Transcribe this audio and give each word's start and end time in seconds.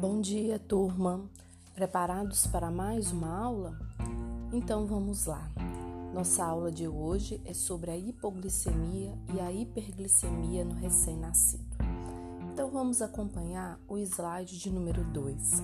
Bom 0.00 0.18
dia, 0.18 0.58
turma! 0.58 1.28
Preparados 1.74 2.46
para 2.46 2.70
mais 2.70 3.12
uma 3.12 3.38
aula? 3.38 3.78
Então 4.50 4.86
vamos 4.86 5.26
lá. 5.26 5.46
Nossa 6.14 6.42
aula 6.42 6.72
de 6.72 6.88
hoje 6.88 7.38
é 7.44 7.52
sobre 7.52 7.90
a 7.90 7.96
hipoglicemia 7.98 9.12
e 9.34 9.38
a 9.38 9.52
hiperglicemia 9.52 10.64
no 10.64 10.72
recém-nascido. 10.72 11.76
Então 12.50 12.70
vamos 12.70 13.02
acompanhar 13.02 13.78
o 13.86 13.98
slide 13.98 14.58
de 14.58 14.70
número 14.70 15.04
2. 15.04 15.62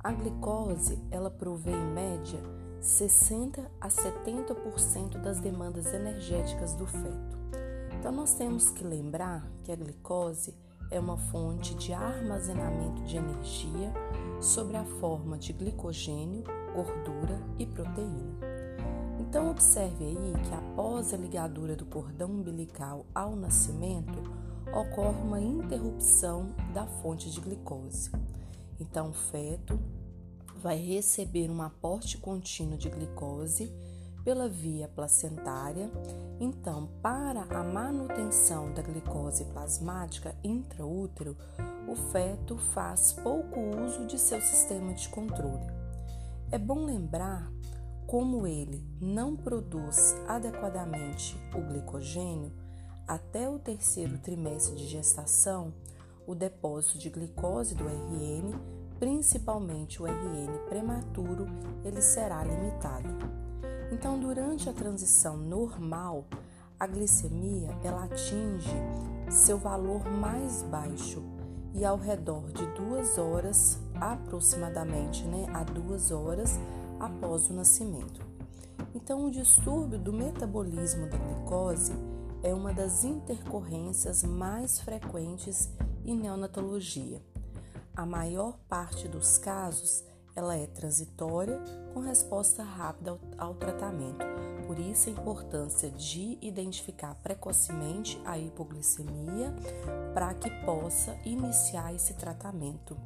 A 0.00 0.10
glicose, 0.10 0.98
ela 1.08 1.30
provê 1.30 1.70
em 1.70 1.94
média 1.94 2.40
60 2.80 3.70
a 3.80 3.86
70% 3.86 5.22
das 5.22 5.38
demandas 5.38 5.86
energéticas 5.94 6.74
do 6.74 6.84
feto. 6.84 7.38
Então 7.96 8.10
nós 8.10 8.34
temos 8.34 8.70
que 8.70 8.82
lembrar 8.82 9.48
que 9.62 9.70
a 9.70 9.76
glicose 9.76 10.52
uma 10.98 11.16
fonte 11.16 11.74
de 11.74 11.92
armazenamento 11.92 13.02
de 13.02 13.16
energia 13.16 13.92
sob 14.40 14.76
a 14.76 14.84
forma 14.84 15.38
de 15.38 15.52
glicogênio, 15.52 16.44
gordura 16.74 17.40
e 17.58 17.66
proteína. 17.66 18.36
Então, 19.20 19.50
observe 19.50 20.04
aí 20.04 20.32
que 20.44 20.54
após 20.54 21.14
a 21.14 21.16
ligadura 21.16 21.76
do 21.76 21.86
cordão 21.86 22.30
umbilical 22.30 23.06
ao 23.14 23.36
nascimento, 23.36 24.18
ocorre 24.72 25.20
uma 25.22 25.40
interrupção 25.40 26.54
da 26.74 26.86
fonte 26.86 27.30
de 27.30 27.40
glicose. 27.40 28.10
Então, 28.80 29.10
o 29.10 29.14
feto 29.14 29.78
vai 30.56 30.76
receber 30.76 31.50
um 31.50 31.62
aporte 31.62 32.18
contínuo 32.18 32.76
de 32.76 32.88
glicose 32.88 33.72
pela 34.24 34.48
via 34.48 34.88
placentária. 34.88 35.90
Então, 36.40 36.88
para 37.02 37.42
a 37.42 37.62
manutenção 37.62 38.72
da 38.72 38.82
glicose 38.82 39.44
plasmática 39.46 40.34
intraútero, 40.42 41.36
o 41.88 41.94
feto 41.94 42.56
faz 42.56 43.12
pouco 43.12 43.60
uso 43.60 44.06
de 44.06 44.18
seu 44.18 44.40
sistema 44.40 44.94
de 44.94 45.08
controle. 45.08 45.66
É 46.50 46.58
bom 46.58 46.84
lembrar 46.84 47.50
como 48.06 48.46
ele 48.46 48.84
não 49.00 49.34
produz 49.36 50.14
adequadamente 50.28 51.36
o 51.54 51.60
glicogênio, 51.60 52.52
até 53.06 53.48
o 53.48 53.58
terceiro 53.58 54.18
trimestre 54.18 54.76
de 54.76 54.86
gestação, 54.86 55.72
o 56.26 56.34
depósito 56.34 56.98
de 56.98 57.10
glicose 57.10 57.74
do 57.74 57.84
RN, 57.84 58.54
principalmente 58.98 60.00
o 60.00 60.06
RN 60.06 60.68
prematuro, 60.68 61.46
ele 61.84 62.00
será 62.00 62.44
limitado. 62.44 63.51
Então, 63.92 64.18
durante 64.18 64.70
a 64.70 64.72
transição 64.72 65.36
normal, 65.36 66.24
a 66.80 66.86
glicemia 66.86 67.68
ela 67.84 68.04
atinge 68.04 68.72
seu 69.30 69.58
valor 69.58 70.10
mais 70.10 70.62
baixo 70.62 71.22
e 71.74 71.84
ao 71.84 71.98
redor 71.98 72.50
de 72.52 72.66
duas 72.74 73.18
horas, 73.18 73.78
aproximadamente, 73.94 75.24
né, 75.24 75.44
a 75.52 75.62
duas 75.62 76.10
horas 76.10 76.58
após 76.98 77.50
o 77.50 77.52
nascimento. 77.52 78.26
Então, 78.94 79.26
o 79.26 79.30
distúrbio 79.30 79.98
do 79.98 80.12
metabolismo 80.12 81.06
da 81.06 81.18
glicose 81.18 81.92
é 82.42 82.52
uma 82.54 82.72
das 82.72 83.04
intercorrências 83.04 84.22
mais 84.22 84.80
frequentes 84.80 85.70
em 86.02 86.16
neonatologia. 86.16 87.22
A 87.94 88.06
maior 88.06 88.58
parte 88.70 89.06
dos 89.06 89.36
casos 89.36 90.02
ela 90.34 90.56
é 90.56 90.66
transitória 90.66 91.60
com 91.92 92.00
resposta 92.00 92.62
rápida 92.62 93.10
ao, 93.10 93.20
ao, 93.38 93.54
tratamento. 93.54 94.24
Por 94.66 94.78
isso 94.78 95.08
a 95.08 95.12
importância 95.12 95.90
de 95.90 96.38
identificar 96.40 97.14
precocemente 97.16 98.20
a 98.24 98.38
hipoglicemia 98.38 99.54
para 100.14 100.32
que 100.34 100.50
possa 100.64 101.16
iniciar 101.24 101.94
esse 101.94 102.14
tratamento 102.14 102.96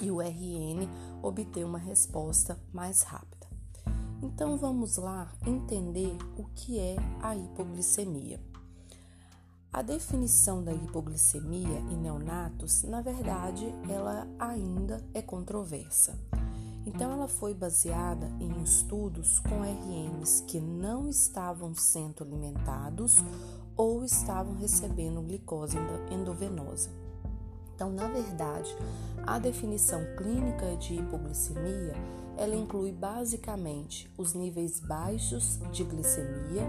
e 0.00 0.10
o 0.10 0.20
RN 0.20 0.88
obter 1.22 1.64
uma 1.64 1.78
resposta 1.78 2.58
mais 2.72 3.02
rápida. 3.02 3.46
Então 4.22 4.56
vamos 4.56 4.96
lá 4.96 5.30
entender 5.46 6.16
o 6.38 6.44
que 6.54 6.78
é 6.78 6.96
a 7.20 7.36
hipoglicemia. 7.36 8.40
A 9.72 9.82
definição 9.82 10.64
da 10.64 10.72
hipoglicemia 10.72 11.80
em 11.90 11.98
neonatos, 11.98 12.82
na 12.82 13.02
verdade, 13.02 13.66
ela 13.90 14.26
ainda 14.38 15.04
é 15.12 15.20
controversa. 15.20 16.18
Então, 16.86 17.12
ela 17.12 17.28
foi 17.28 17.52
baseada 17.52 18.30
em 18.40 18.62
estudos 18.62 19.40
com 19.40 19.64
RNs 19.64 20.44
que 20.46 20.60
não 20.60 21.08
estavam 21.08 21.74
sendo 21.74 22.22
alimentados 22.22 23.16
ou 23.76 24.04
estavam 24.04 24.54
recebendo 24.54 25.20
glicose 25.20 25.76
endovenosa. 26.10 26.88
Então, 27.74 27.90
na 27.90 28.08
verdade, 28.08 28.74
a 29.26 29.38
definição 29.38 30.00
clínica 30.16 30.76
de 30.76 30.94
hipoglicemia 30.94 31.94
ela 32.36 32.54
inclui 32.54 32.92
basicamente 32.92 34.10
os 34.16 34.34
níveis 34.34 34.78
baixos 34.78 35.58
de 35.72 35.82
glicemia, 35.84 36.62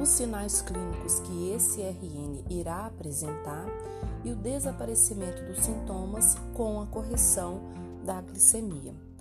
os 0.00 0.08
sinais 0.08 0.62
clínicos 0.62 1.20
que 1.20 1.50
esse 1.50 1.82
RN 1.82 2.44
irá 2.48 2.86
apresentar 2.86 3.66
e 4.24 4.32
o 4.32 4.36
desaparecimento 4.36 5.42
dos 5.44 5.58
sintomas 5.58 6.36
com 6.54 6.80
a 6.80 6.86
correção 6.86 7.60
da 8.04 8.20
glicemia. 8.20 9.11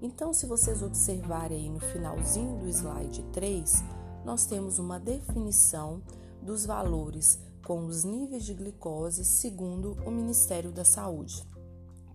Então, 0.00 0.32
se 0.32 0.46
vocês 0.46 0.82
observarem 0.82 1.58
aí 1.58 1.68
no 1.68 1.80
finalzinho 1.80 2.58
do 2.58 2.68
slide 2.68 3.22
3, 3.32 3.82
nós 4.24 4.46
temos 4.46 4.78
uma 4.78 4.98
definição 4.98 6.00
dos 6.42 6.64
valores 6.64 7.38
com 7.64 7.84
os 7.86 8.04
níveis 8.04 8.44
de 8.44 8.54
glicose 8.54 9.24
segundo 9.24 9.96
o 10.06 10.10
Ministério 10.10 10.70
da 10.70 10.84
Saúde, 10.84 11.44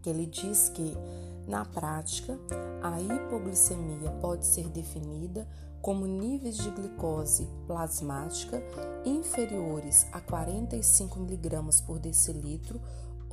que 0.02 0.10
ele 0.10 0.26
diz 0.26 0.70
que, 0.70 0.94
na 1.46 1.66
prática, 1.66 2.40
a 2.82 3.02
hipoglicemia 3.02 4.12
pode 4.22 4.46
ser 4.46 4.70
definida 4.70 5.48
como 5.82 6.08
níveis 6.08 6.56
de 6.56 6.72
glicose 6.72 7.50
plasmática 7.68 8.64
inferiores 9.06 10.08
a 10.14 10.22
45 10.22 11.20
mg 11.20 11.84
por 11.86 12.00
decilitro 12.00 12.80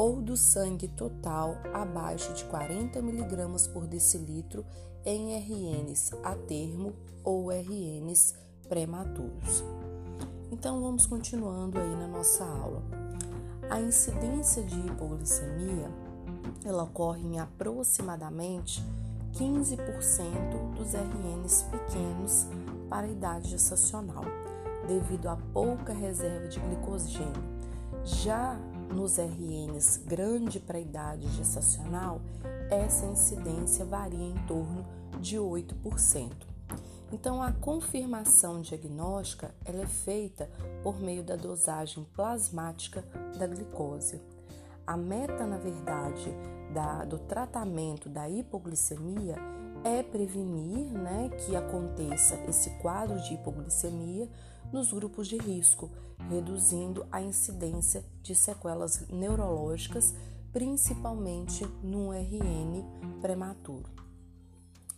ou 0.01 0.23
do 0.23 0.35
sangue 0.35 0.89
total 0.89 1.59
abaixo 1.75 2.33
de 2.33 2.45
40 2.45 3.01
mg 3.01 3.69
por 3.69 3.87
decilitro 3.87 4.65
em 5.05 5.37
RNs 5.37 6.13
a 6.25 6.35
termo 6.35 6.95
ou 7.23 7.51
RNs 7.51 8.35
prematuros. 8.67 9.63
Então 10.51 10.81
vamos 10.81 11.05
continuando 11.05 11.79
aí 11.79 11.97
na 11.97 12.09
nossa 12.09 12.43
aula. 12.47 12.83
A 13.69 13.79
incidência 13.79 14.63
de 14.63 14.75
hipoglicemia 14.87 15.91
ela 16.65 16.85
ocorre 16.85 17.21
em 17.21 17.39
aproximadamente 17.39 18.83
15% 19.35 20.77
dos 20.79 20.95
RNs 20.95 21.65
pequenos 21.65 22.47
para 22.89 23.07
a 23.07 23.11
idade 23.11 23.51
gestacional, 23.51 24.25
devido 24.89 25.29
à 25.29 25.37
pouca 25.53 25.93
reserva 25.93 26.49
de 26.49 26.59
glicogênio. 26.59 27.61
Já 28.03 28.59
nos 28.95 29.19
RNs 29.19 29.99
grande 30.07 30.61
para 30.61 30.79
idade 30.79 31.29
gestacional, 31.29 32.21
essa 32.71 33.07
incidência 33.07 33.85
varia 33.85 34.27
em 34.27 34.47
torno 34.47 34.85
de 35.21 35.37
8%. 35.37 36.31
Então, 37.13 37.43
a 37.43 37.53
confirmação 37.53 38.61
diagnóstica 38.61 39.53
ela 39.65 39.83
é 39.83 39.87
feita 39.87 40.49
por 40.83 41.01
meio 41.01 41.25
da 41.25 41.35
dosagem 41.35 42.05
plasmática 42.15 43.05
da 43.37 43.47
glicose. 43.47 44.21
A 44.87 44.97
meta, 44.97 45.45
na 45.45 45.59
verdade, 45.59 46.33
da, 46.73 47.05
do 47.05 47.19
tratamento 47.19 48.09
da 48.09 48.29
hipoglicemia 48.29 49.37
é 49.83 50.03
prevenir 50.03 50.87
né, 50.93 51.31
que 51.39 51.57
aconteça 51.57 52.37
esse 52.49 52.71
quadro 52.79 53.21
de 53.23 53.35
hipoglicemia 53.35 54.29
nos 54.73 54.93
grupos 54.93 55.29
de 55.29 55.37
risco, 55.37 55.91
reduzindo 56.29 57.07
a 57.11 57.21
incidência 57.21 58.05
de 58.23 58.35
sequelas 58.35 59.07
neurológicas, 59.09 60.15
principalmente 60.53 61.65
no 61.83 62.13
RN 62.13 62.85
prematuro. 63.21 63.89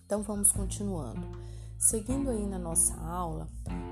Então 0.04 0.22
vamos 0.22 0.52
continuando. 0.52 1.26
Seguindo 1.78 2.30
aí 2.30 2.46
na 2.46 2.58
nossa 2.58 2.94
aula, 2.94 3.48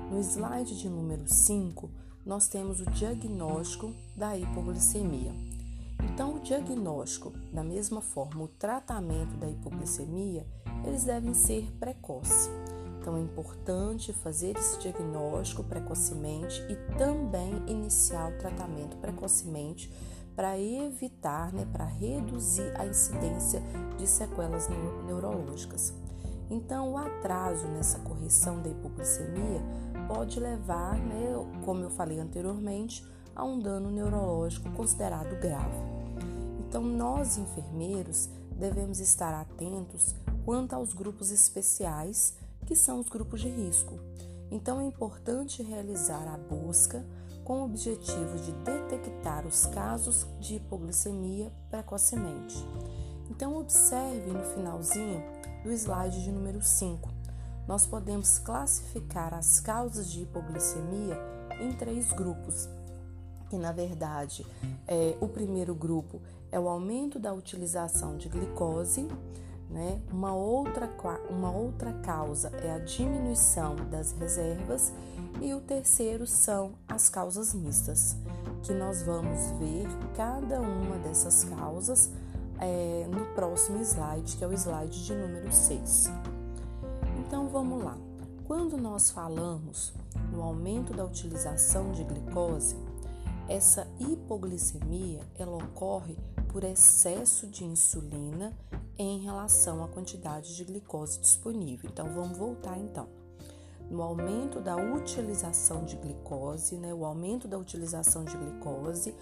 no 0.09 0.19
slide 0.19 0.77
de 0.77 0.89
número 0.89 1.27
5, 1.27 1.89
nós 2.25 2.47
temos 2.47 2.79
o 2.79 2.85
diagnóstico 2.91 3.93
da 4.15 4.37
hipoglicemia. 4.37 5.33
Então, 6.03 6.35
o 6.35 6.39
diagnóstico, 6.39 7.31
da 7.51 7.63
mesma 7.63 8.01
forma, 8.01 8.43
o 8.43 8.47
tratamento 8.47 9.35
da 9.37 9.49
hipoglicemia, 9.49 10.45
eles 10.85 11.03
devem 11.03 11.33
ser 11.33 11.71
precoces. 11.79 12.49
Então 13.01 13.17
é 13.17 13.19
importante 13.19 14.13
fazer 14.13 14.55
esse 14.55 14.77
diagnóstico 14.77 15.63
precocemente 15.63 16.63
e 16.69 16.75
também 16.99 17.51
iniciar 17.65 18.31
o 18.31 18.37
tratamento 18.37 18.95
precocemente 18.97 19.91
para 20.35 20.57
evitar, 20.59 21.51
né, 21.51 21.67
para 21.73 21.83
reduzir 21.83 22.71
a 22.79 22.85
incidência 22.85 23.59
de 23.97 24.07
sequelas 24.07 24.69
neurológicas. 25.07 25.93
Então, 26.49 26.91
o 26.91 26.97
atraso 26.97 27.67
nessa 27.69 27.97
correção 27.99 28.61
da 28.61 28.69
hipoglicemia 28.69 29.61
pode 30.07 30.39
levar, 30.39 30.95
né, 30.95 31.33
como 31.65 31.83
eu 31.83 31.89
falei 31.89 32.19
anteriormente, 32.19 33.05
a 33.35 33.43
um 33.43 33.59
dano 33.59 33.89
neurológico 33.89 34.69
considerado 34.71 35.39
grave. 35.39 35.77
Então, 36.59 36.83
nós 36.83 37.37
enfermeiros 37.37 38.29
devemos 38.51 38.99
estar 38.99 39.33
atentos 39.33 40.13
quanto 40.45 40.73
aos 40.73 40.93
grupos 40.93 41.31
especiais, 41.31 42.35
que 42.65 42.75
são 42.75 42.99
os 42.99 43.09
grupos 43.09 43.41
de 43.41 43.49
risco. 43.49 43.99
Então 44.49 44.81
é 44.81 44.83
importante 44.83 45.63
realizar 45.63 46.27
a 46.27 46.37
busca 46.37 47.05
com 47.43 47.61
o 47.61 47.65
objetivo 47.65 48.37
de 48.37 48.51
detectar 48.51 49.45
os 49.47 49.65
casos 49.65 50.27
de 50.39 50.55
hipoglicemia 50.55 51.51
precocemente. 51.69 52.57
Então 53.29 53.57
observe 53.57 54.31
no 54.31 54.43
finalzinho 54.43 55.23
do 55.63 55.71
slide 55.71 56.23
de 56.23 56.31
número 56.31 56.61
5. 56.61 57.09
Nós 57.67 57.85
podemos 57.85 58.39
classificar 58.39 59.33
as 59.33 59.59
causas 59.59 60.11
de 60.11 60.23
hipoglicemia 60.23 61.17
em 61.61 61.71
três 61.73 62.11
grupos, 62.11 62.67
que 63.49 63.57
na 63.57 63.71
verdade 63.71 64.45
é, 64.87 65.15
o 65.21 65.27
primeiro 65.27 65.73
grupo 65.73 66.21
é 66.51 66.59
o 66.59 66.67
aumento 66.67 67.19
da 67.19 67.33
utilização 67.33 68.17
de 68.17 68.27
glicose, 68.27 69.07
né? 69.71 70.01
Uma 70.11 70.33
outra, 70.33 70.89
uma 71.29 71.49
outra 71.49 71.93
causa 72.03 72.49
é 72.61 72.71
a 72.71 72.79
diminuição 72.79 73.75
das 73.89 74.11
reservas 74.11 74.93
e 75.41 75.53
o 75.53 75.61
terceiro 75.61 76.27
são 76.27 76.73
as 76.87 77.09
causas 77.09 77.53
mistas, 77.53 78.17
que 78.63 78.73
nós 78.73 79.01
vamos 79.01 79.39
ver 79.59 79.87
cada 80.15 80.59
uma 80.59 80.97
dessas 80.97 81.45
causas 81.45 82.11
é, 82.59 83.07
no 83.09 83.25
próximo 83.33 83.81
slide, 83.81 84.35
que 84.37 84.43
é 84.43 84.47
o 84.47 84.53
slide 84.53 85.03
de 85.05 85.13
número 85.15 85.51
6. 85.51 86.11
Então 87.19 87.47
vamos 87.47 87.83
lá. 87.83 87.97
Quando 88.45 88.77
nós 88.77 89.09
falamos 89.09 89.93
no 90.31 90.43
aumento 90.43 90.93
da 90.93 91.05
utilização 91.05 91.91
de 91.93 92.03
glicose, 92.03 92.75
essa 93.47 93.87
hipoglicemia 93.99 95.21
ela 95.39 95.55
ocorre 95.55 96.17
por 96.49 96.63
excesso 96.63 97.47
de 97.47 97.63
insulina 97.63 98.53
em 99.01 99.19
relação 99.19 99.83
à 99.83 99.87
quantidade 99.87 100.55
de 100.55 100.63
glicose 100.63 101.19
disponível. 101.19 101.89
Então 101.89 102.07
vamos 102.13 102.37
voltar 102.37 102.77
então. 102.77 103.07
No 103.89 104.01
aumento 104.01 104.61
da 104.61 104.75
utilização 104.75 105.83
de 105.83 105.97
glicose, 105.97 106.77
né, 106.77 106.93
o 106.93 107.03
aumento 107.03 107.47
da 107.47 107.57
utilização 107.57 108.23
de 108.23 108.37
glicose, 108.37 109.13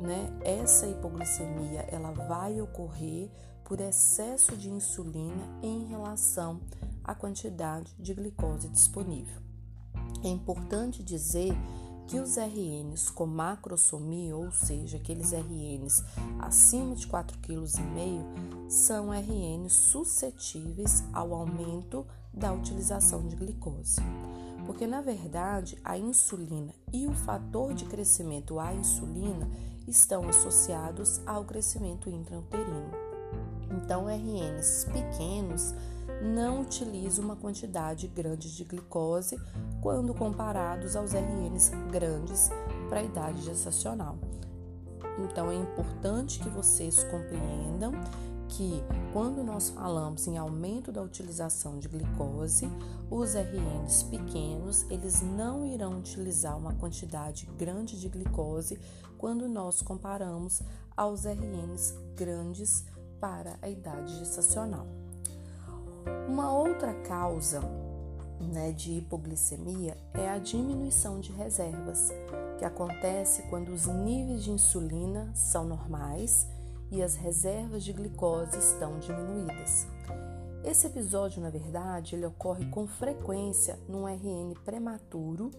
né, 0.00 0.36
essa 0.42 0.86
hipoglicemia 0.86 1.82
ela 1.88 2.10
vai 2.10 2.60
ocorrer 2.60 3.30
por 3.64 3.80
excesso 3.80 4.56
de 4.56 4.68
insulina 4.68 5.46
em 5.62 5.84
relação 5.84 6.60
à 7.04 7.14
quantidade 7.14 7.94
de 7.98 8.12
glicose 8.14 8.68
disponível. 8.68 9.40
É 10.24 10.28
importante 10.28 11.02
dizer 11.02 11.52
que 12.10 12.18
os 12.18 12.36
RNs 12.36 13.08
com 13.08 13.24
macrosomia, 13.24 14.36
ou 14.36 14.50
seja, 14.50 14.96
aqueles 14.96 15.30
RNs 15.30 16.02
acima 16.40 16.96
de 16.96 17.06
4,5 17.06 17.36
kg, 17.40 18.68
são 18.68 19.14
RNs 19.14 19.72
suscetíveis 19.72 21.04
ao 21.12 21.32
aumento 21.32 22.04
da 22.34 22.52
utilização 22.52 23.24
de 23.28 23.36
glicose. 23.36 24.00
Porque 24.66 24.88
na 24.88 25.00
verdade, 25.00 25.78
a 25.84 25.96
insulina 25.96 26.74
e 26.92 27.06
o 27.06 27.12
fator 27.12 27.74
de 27.74 27.84
crescimento 27.84 28.58
à 28.58 28.74
insulina 28.74 29.48
estão 29.86 30.28
associados 30.28 31.20
ao 31.24 31.44
crescimento 31.44 32.10
intrauterino. 32.10 32.90
Então, 33.70 34.08
RNs 34.08 34.86
pequenos 34.86 35.72
não 36.22 36.62
utilizam 36.62 37.24
uma 37.24 37.36
quantidade 37.36 38.06
grande 38.08 38.54
de 38.54 38.64
glicose 38.64 39.40
quando 39.80 40.14
comparados 40.14 40.96
aos 40.96 41.12
RNs 41.12 41.70
grandes 41.90 42.50
para 42.88 43.00
a 43.00 43.04
idade 43.04 43.42
gestacional. 43.42 44.18
Então 45.18 45.50
é 45.50 45.54
importante 45.54 46.38
que 46.38 46.48
vocês 46.48 47.04
compreendam 47.04 47.92
que 48.48 48.82
quando 49.12 49.44
nós 49.44 49.70
falamos 49.70 50.26
em 50.26 50.36
aumento 50.36 50.90
da 50.90 51.02
utilização 51.02 51.78
de 51.78 51.88
glicose, 51.88 52.68
os 53.10 53.34
RNs 53.34 54.04
pequenos, 54.04 54.84
eles 54.90 55.22
não 55.22 55.64
irão 55.64 55.98
utilizar 55.98 56.56
uma 56.58 56.74
quantidade 56.74 57.46
grande 57.56 57.98
de 57.98 58.08
glicose 58.08 58.78
quando 59.16 59.48
nós 59.48 59.82
comparamos 59.82 60.62
aos 60.96 61.24
RNs 61.24 61.94
grandes 62.16 62.84
para 63.20 63.56
a 63.62 63.68
idade 63.68 64.18
gestacional. 64.18 64.99
Uma 66.30 66.52
outra 66.52 66.94
causa 66.94 67.60
né, 68.40 68.70
de 68.70 68.98
hipoglicemia 68.98 69.96
é 70.14 70.28
a 70.28 70.38
diminuição 70.38 71.18
de 71.18 71.32
reservas, 71.32 72.12
que 72.56 72.64
acontece 72.64 73.42
quando 73.50 73.72
os 73.72 73.88
níveis 73.88 74.44
de 74.44 74.52
insulina 74.52 75.28
são 75.34 75.64
normais 75.64 76.46
e 76.88 77.02
as 77.02 77.16
reservas 77.16 77.82
de 77.82 77.92
glicose 77.92 78.56
estão 78.56 79.00
diminuídas. 79.00 79.88
Esse 80.62 80.86
episódio, 80.86 81.42
na 81.42 81.50
verdade, 81.50 82.14
ele 82.14 82.26
ocorre 82.26 82.64
com 82.66 82.86
frequência 82.86 83.76
no 83.88 84.06
RN 84.06 84.54
prematuro 84.64 85.50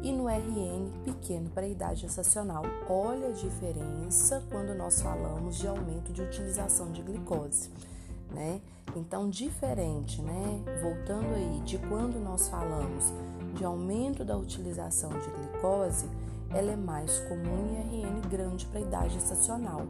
e 0.00 0.12
no 0.12 0.28
RN 0.28 0.92
pequeno 1.04 1.50
para 1.50 1.66
a 1.66 1.68
idade 1.68 2.02
gestacional. 2.02 2.62
Olha 2.88 3.30
a 3.30 3.32
diferença 3.32 4.44
quando 4.48 4.76
nós 4.76 5.02
falamos 5.02 5.56
de 5.56 5.66
aumento 5.66 6.12
de 6.12 6.22
utilização 6.22 6.92
de 6.92 7.02
glicose 7.02 7.68
né? 8.32 8.60
Então, 8.96 9.28
diferente, 9.28 10.20
né? 10.20 10.62
Voltando 10.82 11.34
aí 11.34 11.60
de 11.60 11.78
quando 11.78 12.18
nós 12.18 12.48
falamos 12.48 13.12
de 13.54 13.64
aumento 13.64 14.24
da 14.24 14.36
utilização 14.36 15.10
de 15.10 15.30
glicose, 15.30 16.08
ela 16.50 16.72
é 16.72 16.76
mais 16.76 17.18
comum 17.20 17.76
em 17.92 18.02
RN 18.02 18.20
grande 18.28 18.66
para 18.66 18.80
a 18.80 18.82
idade 18.82 19.16
estacional. 19.16 19.86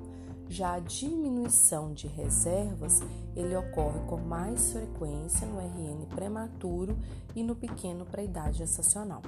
Já 0.48 0.74
a 0.74 0.80
diminuição 0.80 1.92
de 1.92 2.06
reservas, 2.08 3.00
ele 3.36 3.56
ocorre 3.56 4.00
com 4.08 4.16
mais 4.16 4.72
frequência 4.72 5.46
no 5.46 5.58
RN 5.58 6.06
prematuro 6.14 6.98
e 7.36 7.42
no 7.42 7.54
pequeno 7.54 8.04
para 8.04 8.20
a 8.20 8.24
idade 8.24 8.58
gestacional. 8.58 9.22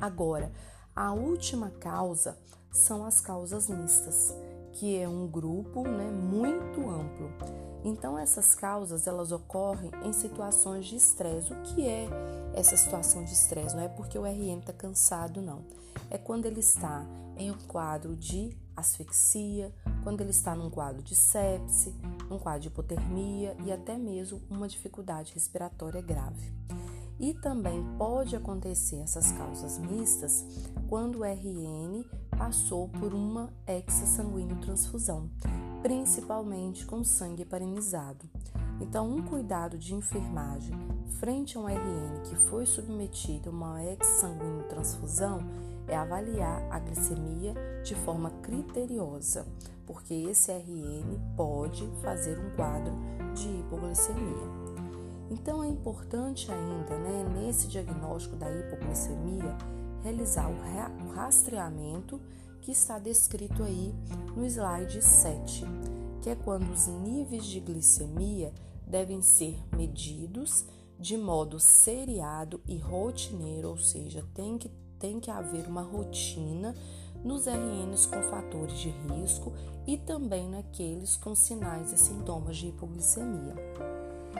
Agora, 0.00 0.50
a 0.96 1.12
última 1.12 1.70
causa 1.70 2.38
são 2.72 3.04
as 3.04 3.20
causas 3.20 3.68
mistas, 3.68 4.34
que 4.72 4.98
é 4.98 5.08
um 5.08 5.26
grupo 5.26 5.82
né, 5.82 6.10
muito 6.10 6.88
amplo. 6.88 7.28
Então 7.84 8.18
essas 8.18 8.54
causas 8.54 9.06
elas 9.06 9.32
ocorrem 9.32 9.90
em 10.04 10.12
situações 10.12 10.86
de 10.86 10.96
estresse. 10.96 11.52
O 11.52 11.62
que 11.62 11.86
é 11.86 12.08
essa 12.54 12.76
situação 12.76 13.24
de 13.24 13.32
estresse? 13.32 13.76
Não 13.76 13.82
é 13.82 13.88
porque 13.88 14.18
o 14.18 14.24
RM 14.24 14.58
está 14.58 14.72
cansado, 14.72 15.40
não. 15.40 15.64
É 16.10 16.18
quando 16.18 16.46
ele 16.46 16.60
está 16.60 17.06
em 17.36 17.50
um 17.50 17.58
quadro 17.66 18.16
de 18.16 18.56
asfixia, 18.76 19.72
quando 20.02 20.20
ele 20.20 20.30
está 20.30 20.54
num 20.54 20.70
quadro 20.70 21.02
de 21.02 21.14
sepse, 21.14 21.94
num 22.28 22.38
quadro 22.38 22.62
de 22.62 22.68
hipotermia 22.68 23.56
e 23.64 23.72
até 23.72 23.96
mesmo 23.96 24.40
uma 24.48 24.68
dificuldade 24.68 25.34
respiratória 25.34 26.00
grave. 26.00 26.52
E 27.18 27.34
também 27.34 27.84
pode 27.96 28.36
acontecer 28.36 29.00
essas 29.00 29.32
causas 29.32 29.78
mistas 29.78 30.44
quando 30.88 31.18
o 31.18 31.24
RN 31.24 32.04
passou 32.30 32.88
por 32.88 33.12
uma 33.12 33.52
exasanguíneo 33.66 34.60
transfusão 34.60 35.28
principalmente 35.82 36.84
com 36.84 37.04
sangue 37.04 37.44
parenizado. 37.44 38.28
Então, 38.80 39.10
um 39.10 39.22
cuidado 39.22 39.76
de 39.76 39.94
enfermagem 39.94 40.76
frente 41.18 41.56
a 41.56 41.60
um 41.60 41.66
RN 41.66 42.22
que 42.24 42.36
foi 42.36 42.64
submetido 42.64 43.50
a 43.50 43.52
uma 43.52 43.84
ex-sanguíneo 43.84 44.64
transfusão 44.68 45.40
é 45.88 45.96
avaliar 45.96 46.62
a 46.70 46.78
glicemia 46.78 47.54
de 47.82 47.94
forma 47.94 48.30
criteriosa, 48.42 49.46
porque 49.86 50.14
esse 50.14 50.52
RN 50.52 51.18
pode 51.36 51.88
fazer 52.02 52.38
um 52.38 52.50
quadro 52.54 52.92
de 53.34 53.48
hipoglicemia. 53.48 54.68
Então 55.30 55.62
é 55.62 55.68
importante 55.68 56.50
ainda, 56.50 56.96
né, 56.98 57.24
nesse 57.34 57.68
diagnóstico 57.68 58.36
da 58.36 58.50
hipoglicemia, 58.50 59.56
realizar 60.02 60.48
o 60.48 61.12
rastreamento 61.14 62.20
que 62.60 62.72
está 62.72 62.98
descrito 62.98 63.62
aí 63.62 63.94
no 64.36 64.44
slide 64.44 65.02
7, 65.02 65.64
que 66.22 66.30
é 66.30 66.34
quando 66.34 66.70
os 66.72 66.86
níveis 66.86 67.46
de 67.46 67.60
glicemia 67.60 68.52
devem 68.86 69.22
ser 69.22 69.58
medidos 69.76 70.64
de 70.98 71.16
modo 71.16 71.60
seriado 71.60 72.60
e 72.66 72.76
rotineiro, 72.76 73.68
ou 73.68 73.78
seja, 73.78 74.24
tem 74.34 74.58
que, 74.58 74.68
tem 74.98 75.20
que 75.20 75.30
haver 75.30 75.66
uma 75.66 75.82
rotina 75.82 76.74
nos 77.22 77.46
RNs 77.46 78.06
com 78.06 78.22
fatores 78.22 78.78
de 78.78 78.90
risco 78.90 79.52
e 79.86 79.96
também 79.96 80.48
naqueles 80.48 81.16
com 81.16 81.34
sinais 81.34 81.92
e 81.92 81.98
sintomas 81.98 82.56
de 82.56 82.68
hipoglicemia. 82.68 83.54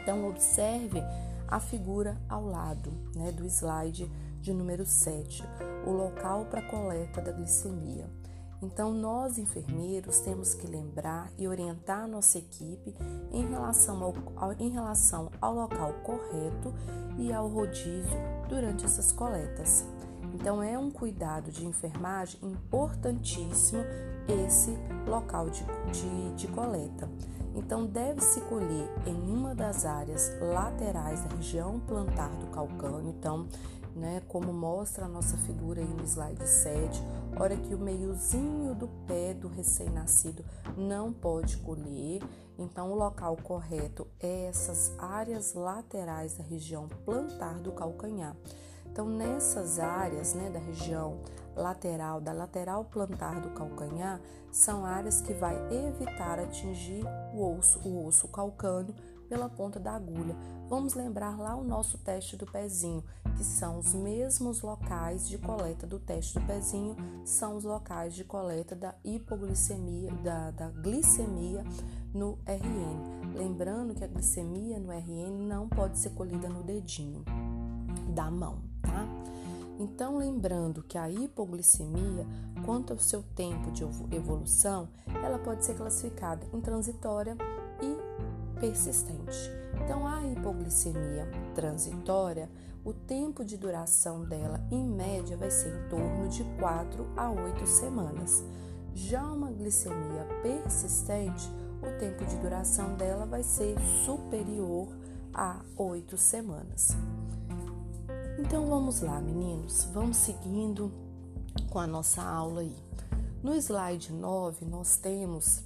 Então, 0.00 0.28
observe 0.28 1.00
a 1.46 1.58
figura 1.58 2.20
ao 2.28 2.44
lado 2.44 2.92
né, 3.14 3.32
do 3.32 3.46
slide 3.46 4.10
de 4.40 4.52
número 4.52 4.84
7, 4.86 5.44
o 5.86 5.90
local 5.90 6.46
para 6.46 6.62
coleta 6.62 7.20
da 7.20 7.32
glicemia. 7.32 8.08
Então, 8.60 8.92
nós 8.92 9.38
enfermeiros 9.38 10.18
temos 10.20 10.52
que 10.52 10.66
lembrar 10.66 11.30
e 11.38 11.46
orientar 11.46 12.04
a 12.04 12.08
nossa 12.08 12.38
equipe 12.38 12.92
em 13.30 13.48
relação 13.48 14.14
ao, 14.36 14.52
em 14.54 14.68
relação 14.70 15.30
ao 15.40 15.54
local 15.54 15.92
correto 16.02 16.74
e 17.18 17.32
ao 17.32 17.48
rodízio 17.48 18.18
durante 18.48 18.84
essas 18.84 19.12
coletas. 19.12 19.84
Então, 20.34 20.62
é 20.62 20.76
um 20.76 20.90
cuidado 20.90 21.52
de 21.52 21.64
enfermagem 21.64 22.40
importantíssimo 22.42 23.82
esse 24.28 24.76
local 25.06 25.48
de, 25.50 25.64
de, 25.92 26.34
de 26.34 26.48
coleta. 26.48 27.08
Então, 27.54 27.86
deve-se 27.86 28.40
colher 28.42 28.88
em 29.06 29.14
uma 29.14 29.54
das 29.54 29.84
áreas 29.84 30.30
laterais 30.40 31.22
da 31.22 31.36
região 31.36 31.80
plantar 31.80 32.30
do 32.36 32.46
calcânio. 32.48 33.10
Então, 33.10 33.48
né, 33.98 34.22
como 34.28 34.52
mostra 34.52 35.04
a 35.04 35.08
nossa 35.08 35.36
figura 35.36 35.80
aí 35.80 35.88
no 35.88 36.04
slide 36.04 36.46
7, 36.46 37.02
hora 37.36 37.56
que 37.56 37.74
o 37.74 37.78
meiozinho 37.78 38.74
do 38.74 38.88
pé 39.06 39.34
do 39.34 39.48
recém-nascido 39.48 40.44
não 40.76 41.12
pode 41.12 41.56
colher, 41.58 42.22
então 42.58 42.90
o 42.92 42.94
local 42.94 43.36
correto 43.36 44.06
é 44.20 44.46
essas 44.46 44.94
áreas 44.98 45.54
laterais 45.54 46.36
da 46.36 46.44
região 46.44 46.88
plantar 47.04 47.58
do 47.60 47.72
calcanhar. 47.72 48.34
Então, 48.90 49.06
nessas 49.08 49.78
áreas 49.78 50.34
né, 50.34 50.50
da 50.50 50.58
região 50.58 51.20
lateral, 51.54 52.20
da 52.20 52.32
lateral 52.32 52.84
plantar 52.84 53.40
do 53.40 53.50
calcanhar, 53.50 54.20
são 54.50 54.84
áreas 54.84 55.20
que 55.20 55.32
vai 55.32 55.56
evitar 55.72 56.40
atingir 56.40 57.04
o 57.34 57.58
osso, 57.58 57.78
o 57.86 58.06
osso 58.06 58.26
calcâneo 58.28 58.94
pela 59.28 59.48
ponta 59.48 59.78
da 59.78 59.92
agulha. 59.92 60.36
Vamos 60.68 60.94
lembrar 60.94 61.38
lá 61.38 61.54
o 61.54 61.64
nosso 61.64 61.98
teste 61.98 62.36
do 62.36 62.46
pezinho, 62.46 63.04
que 63.36 63.44
são 63.44 63.78
os 63.78 63.94
mesmos 63.94 64.62
locais 64.62 65.28
de 65.28 65.38
coleta 65.38 65.86
do 65.86 65.98
teste 65.98 66.38
do 66.38 66.46
pezinho, 66.46 66.96
são 67.24 67.56
os 67.56 67.64
locais 67.64 68.14
de 68.14 68.24
coleta 68.24 68.74
da 68.74 68.94
hipoglicemia, 69.04 70.12
da, 70.22 70.50
da 70.50 70.70
glicemia 70.70 71.64
no 72.12 72.38
RN. 72.46 73.36
Lembrando 73.36 73.94
que 73.94 74.04
a 74.04 74.08
glicemia 74.08 74.78
no 74.78 74.90
RN 74.90 75.46
não 75.46 75.68
pode 75.68 75.98
ser 75.98 76.10
colhida 76.10 76.48
no 76.48 76.62
dedinho 76.62 77.24
da 78.14 78.30
mão, 78.30 78.62
tá? 78.82 79.06
Então, 79.78 80.18
lembrando 80.18 80.82
que 80.82 80.98
a 80.98 81.08
hipoglicemia, 81.08 82.26
quanto 82.66 82.92
ao 82.92 82.98
seu 82.98 83.22
tempo 83.22 83.70
de 83.70 83.84
evolução, 84.14 84.88
ela 85.22 85.38
pode 85.38 85.64
ser 85.64 85.76
classificada 85.76 86.44
em 86.52 86.60
transitória 86.60 87.36
e 87.80 88.27
persistente. 88.60 89.50
Então, 89.84 90.06
a 90.06 90.26
hipoglicemia 90.26 91.28
transitória, 91.54 92.50
o 92.84 92.92
tempo 92.92 93.44
de 93.44 93.56
duração 93.56 94.24
dela, 94.24 94.60
em 94.70 94.86
média, 94.86 95.36
vai 95.36 95.50
ser 95.50 95.68
em 95.68 95.88
torno 95.88 96.28
de 96.28 96.44
4 96.58 97.06
a 97.16 97.30
8 97.30 97.66
semanas. 97.66 98.44
Já 98.94 99.24
uma 99.24 99.50
glicemia 99.50 100.26
persistente, 100.42 101.48
o 101.82 101.98
tempo 101.98 102.24
de 102.24 102.36
duração 102.36 102.94
dela 102.94 103.26
vai 103.26 103.42
ser 103.42 103.76
superior 104.04 104.88
a 105.32 105.60
8 105.76 106.16
semanas. 106.16 106.96
Então 108.38 108.66
vamos 108.66 109.00
lá, 109.00 109.20
meninos, 109.20 109.84
vamos 109.92 110.16
seguindo 110.16 110.92
com 111.70 111.78
a 111.78 111.86
nossa 111.86 112.22
aula 112.22 112.60
aí. 112.60 112.76
No 113.42 113.54
slide 113.54 114.12
9, 114.12 114.64
nós 114.64 114.96
temos 114.96 115.62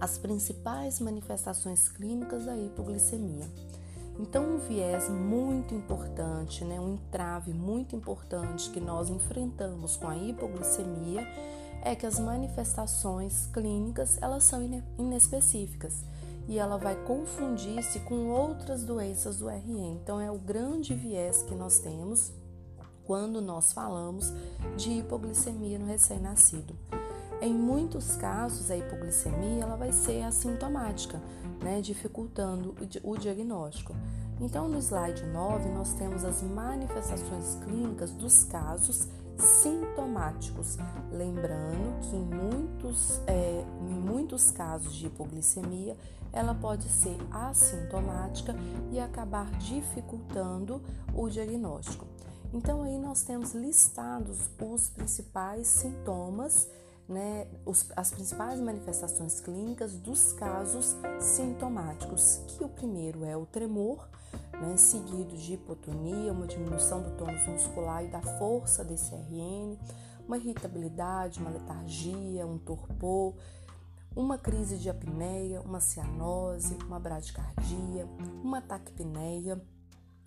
as 0.00 0.16
principais 0.16 0.98
manifestações 0.98 1.88
clínicas 1.88 2.46
da 2.46 2.56
hipoglicemia. 2.56 3.46
Então, 4.18 4.44
um 4.44 4.58
viés 4.58 5.08
muito 5.08 5.74
importante, 5.74 6.64
né, 6.64 6.80
um 6.80 6.94
entrave 6.94 7.54
muito 7.54 7.94
importante 7.94 8.70
que 8.70 8.80
nós 8.80 9.08
enfrentamos 9.08 9.96
com 9.96 10.08
a 10.08 10.16
hipoglicemia 10.16 11.26
é 11.82 11.94
que 11.94 12.04
as 12.04 12.18
manifestações 12.18 13.46
clínicas 13.46 14.18
elas 14.20 14.44
são 14.44 14.60
inespecíficas 14.98 16.04
e 16.46 16.58
ela 16.58 16.76
vai 16.76 16.96
confundir-se 17.04 18.00
com 18.00 18.28
outras 18.28 18.84
doenças 18.84 19.38
do 19.38 19.48
RN. 19.48 19.98
Então, 20.02 20.20
é 20.20 20.30
o 20.30 20.38
grande 20.38 20.94
viés 20.94 21.42
que 21.42 21.54
nós 21.54 21.78
temos 21.78 22.32
quando 23.06 23.40
nós 23.40 23.72
falamos 23.72 24.32
de 24.76 24.90
hipoglicemia 24.98 25.78
no 25.78 25.86
recém-nascido. 25.86 26.76
Em 27.42 27.54
muitos 27.54 28.16
casos, 28.16 28.70
a 28.70 28.76
hipoglicemia 28.76 29.62
ela 29.62 29.76
vai 29.76 29.92
ser 29.92 30.22
assintomática, 30.22 31.20
né, 31.62 31.80
dificultando 31.80 32.74
o 33.02 33.16
diagnóstico. 33.16 33.94
Então, 34.40 34.68
no 34.68 34.78
slide 34.78 35.24
9, 35.24 35.70
nós 35.70 35.94
temos 35.94 36.24
as 36.24 36.42
manifestações 36.42 37.58
clínicas 37.64 38.10
dos 38.12 38.44
casos 38.44 39.08
sintomáticos. 39.38 40.76
Lembrando 41.10 42.00
que 42.02 42.16
em 42.16 42.24
muitos, 42.24 43.20
é, 43.26 43.64
em 43.88 43.94
muitos 43.94 44.50
casos 44.50 44.94
de 44.94 45.06
hipoglicemia, 45.06 45.96
ela 46.32 46.54
pode 46.54 46.88
ser 46.88 47.16
assintomática 47.30 48.54
e 48.92 49.00
acabar 49.00 49.50
dificultando 49.58 50.82
o 51.14 51.28
diagnóstico. 51.28 52.06
Então, 52.52 52.82
aí 52.82 52.98
nós 52.98 53.22
temos 53.22 53.52
listados 53.52 54.50
os 54.60 54.88
principais 54.90 55.66
sintomas, 55.68 56.68
né, 57.10 57.48
os, 57.66 57.90
as 57.96 58.12
principais 58.12 58.60
manifestações 58.60 59.40
clínicas 59.40 59.96
dos 59.96 60.32
casos 60.32 60.96
sintomáticos, 61.18 62.40
que 62.46 62.62
o 62.62 62.68
primeiro 62.68 63.24
é 63.24 63.36
o 63.36 63.44
tremor, 63.44 64.08
né, 64.60 64.76
seguido 64.76 65.36
de 65.36 65.54
hipotonia, 65.54 66.32
uma 66.32 66.46
diminuição 66.46 67.02
do 67.02 67.10
tônus 67.16 67.44
muscular 67.48 68.04
e 68.04 68.08
da 68.08 68.20
força 68.20 68.84
desse 68.84 69.12
RN, 69.12 69.76
uma 70.24 70.38
irritabilidade, 70.38 71.40
uma 71.40 71.50
letargia, 71.50 72.46
um 72.46 72.58
torpor, 72.58 73.34
uma 74.14 74.38
crise 74.38 74.78
de 74.78 74.88
apneia, 74.88 75.60
uma 75.62 75.80
cianose, 75.80 76.78
uma 76.86 77.00
bradicardia, 77.00 78.06
uma 78.44 78.60
taquipneia, 78.60 79.60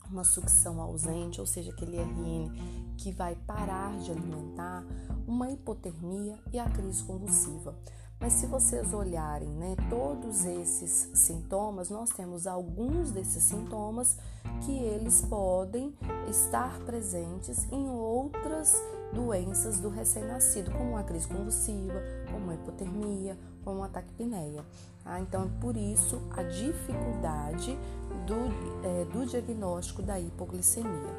uma 0.09 0.23
sucção 0.23 0.81
ausente, 0.81 1.39
ou 1.39 1.47
seja, 1.47 1.71
aquele 1.71 1.97
RN 1.97 2.51
que 2.97 3.11
vai 3.11 3.35
parar 3.35 3.97
de 3.99 4.11
alimentar, 4.11 4.83
uma 5.27 5.49
hipotermia 5.49 6.39
e 6.51 6.59
a 6.59 6.69
crise 6.69 7.03
convulsiva. 7.03 7.75
Mas 8.19 8.33
se 8.33 8.45
vocês 8.45 8.93
olharem, 8.93 9.49
né, 9.49 9.75
todos 9.89 10.45
esses 10.45 11.09
sintomas, 11.13 11.89
nós 11.89 12.09
temos 12.09 12.47
alguns 12.47 13.11
desses 13.11 13.43
sintomas 13.43 14.17
que 14.61 14.71
eles 14.71 15.21
podem 15.21 15.93
estar 16.29 16.79
presentes 16.85 17.69
em 17.71 17.89
outras 17.89 18.73
doenças 19.13 19.79
do 19.79 19.89
recém-nascido, 19.89 20.71
como 20.71 20.97
a 20.97 21.03
crise 21.03 21.27
convulsiva, 21.27 22.01
como 22.31 22.49
a 22.49 22.55
hipotermia, 22.55 23.37
como 23.63 23.83
a 23.83 23.89
taquipneia. 23.89 24.63
Tá? 25.03 25.19
Então, 25.19 25.43
é 25.43 25.61
por 25.61 25.75
isso 25.75 26.21
a 26.31 26.43
dificuldade 26.43 27.77
do, 28.25 28.87
é, 28.87 29.05
do 29.05 29.25
diagnóstico 29.25 30.01
da 30.01 30.19
hipoglicemia. 30.19 31.13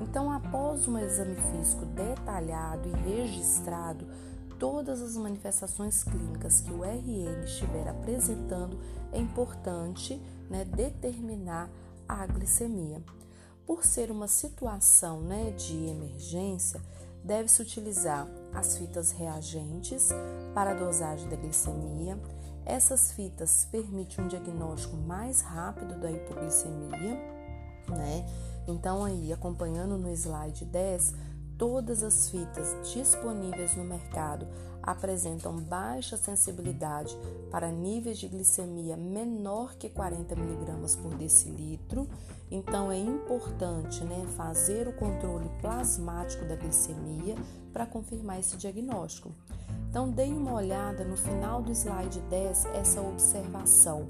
Então, 0.00 0.30
após 0.30 0.86
um 0.86 0.98
exame 0.98 1.34
físico 1.34 1.84
detalhado 1.86 2.88
e 2.88 2.92
registrado, 3.10 4.06
todas 4.58 5.02
as 5.02 5.16
manifestações 5.16 6.02
clínicas 6.02 6.60
que 6.60 6.70
o 6.70 6.82
RN 6.82 7.44
estiver 7.44 7.88
apresentando, 7.88 8.78
é 9.12 9.18
importante 9.18 10.20
né, 10.50 10.64
determinar 10.64 11.70
a 12.08 12.26
glicemia. 12.26 13.02
Por 13.66 13.84
ser 13.84 14.10
uma 14.10 14.28
situação 14.28 15.20
né, 15.20 15.50
de 15.50 15.86
emergência, 15.86 16.80
deve-se 17.24 17.60
utilizar 17.60 18.28
as 18.54 18.76
fitas 18.78 19.10
reagentes 19.10 20.08
para 20.54 20.70
a 20.70 20.74
dosagem 20.74 21.28
da 21.28 21.36
glicemia. 21.36 22.18
Essas 22.64 23.12
fitas 23.12 23.66
permitem 23.70 24.24
um 24.24 24.28
diagnóstico 24.28 24.96
mais 24.96 25.40
rápido 25.40 26.00
da 26.00 26.10
hipoglicemia, 26.10 27.16
né? 27.88 28.26
Então 28.68 29.04
aí, 29.04 29.32
acompanhando 29.32 29.96
no 29.96 30.10
slide 30.10 30.64
10, 30.64 31.14
Todas 31.58 32.02
as 32.02 32.28
fitas 32.28 32.76
disponíveis 32.92 33.74
no 33.76 33.84
mercado 33.84 34.46
apresentam 34.82 35.56
baixa 35.58 36.16
sensibilidade 36.16 37.16
para 37.50 37.72
níveis 37.72 38.18
de 38.18 38.28
glicemia 38.28 38.96
menor 38.96 39.74
que 39.76 39.88
40 39.88 40.34
mg 40.34 40.96
por 41.02 41.14
decilitro. 41.14 42.06
Então 42.50 42.92
é 42.92 42.98
importante 42.98 44.04
né, 44.04 44.26
fazer 44.36 44.86
o 44.86 44.92
controle 44.92 45.48
plasmático 45.60 46.44
da 46.44 46.56
glicemia 46.56 47.34
para 47.72 47.86
confirmar 47.86 48.38
esse 48.38 48.56
diagnóstico. 48.56 49.32
Então 49.88 50.10
dê 50.10 50.24
uma 50.24 50.52
olhada 50.52 51.04
no 51.04 51.16
final 51.16 51.62
do 51.62 51.72
slide 51.72 52.20
10 52.20 52.66
essa 52.66 53.00
observação 53.00 54.06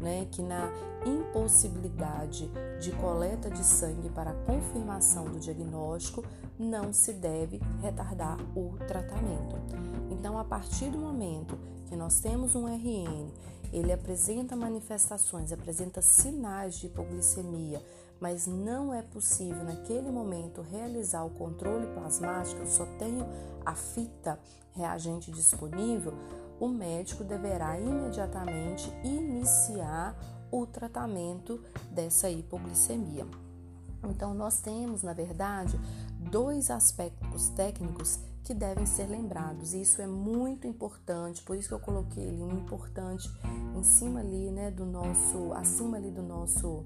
né, 0.00 0.26
que 0.30 0.42
na 0.42 0.70
impossibilidade 1.04 2.50
de 2.80 2.90
coleta 2.92 3.50
de 3.50 3.62
sangue 3.62 4.08
para 4.10 4.32
confirmação 4.46 5.24
do 5.26 5.38
diagnóstico 5.38 6.24
não 6.60 6.92
se 6.92 7.14
deve 7.14 7.58
retardar 7.80 8.38
o 8.54 8.76
tratamento. 8.86 9.56
Então, 10.10 10.38
a 10.38 10.44
partir 10.44 10.90
do 10.90 10.98
momento 10.98 11.58
que 11.86 11.96
nós 11.96 12.20
temos 12.20 12.54
um 12.54 12.66
RN, 12.66 13.32
ele 13.72 13.92
apresenta 13.92 14.54
manifestações, 14.54 15.52
apresenta 15.52 16.02
sinais 16.02 16.74
de 16.74 16.86
hipoglicemia, 16.86 17.82
mas 18.20 18.46
não 18.46 18.92
é 18.92 19.00
possível 19.00 19.64
naquele 19.64 20.10
momento 20.10 20.60
realizar 20.60 21.24
o 21.24 21.30
controle 21.30 21.86
plasmático, 21.94 22.60
eu 22.60 22.66
só 22.66 22.84
tenho 22.98 23.26
a 23.64 23.74
fita 23.74 24.38
reagente 24.72 25.30
disponível, 25.30 26.12
o 26.60 26.68
médico 26.68 27.24
deverá 27.24 27.80
imediatamente 27.80 28.92
iniciar 29.02 30.14
o 30.50 30.66
tratamento 30.66 31.62
dessa 31.90 32.28
hipoglicemia. 32.28 33.26
Então, 34.04 34.34
nós 34.34 34.60
temos, 34.60 35.02
na 35.02 35.12
verdade, 35.12 35.78
dois 36.30 36.70
aspectos 36.70 37.48
técnicos 37.50 38.18
que 38.44 38.54
devem 38.54 38.86
ser 38.86 39.06
lembrados. 39.06 39.74
E 39.74 39.82
isso 39.82 40.02
é 40.02 40.06
muito 40.06 40.66
importante, 40.66 41.42
por 41.42 41.56
isso 41.56 41.68
que 41.68 41.74
eu 41.74 41.80
coloquei 41.80 42.24
ele 42.24 42.42
um 42.42 42.58
importante 42.58 43.30
em 43.76 43.82
cima 43.82 44.20
ali, 44.20 44.50
né, 44.50 44.70
do 44.70 44.84
nosso, 44.84 45.52
acima 45.54 45.96
ali 45.96 46.10
do 46.10 46.22
nosso 46.22 46.84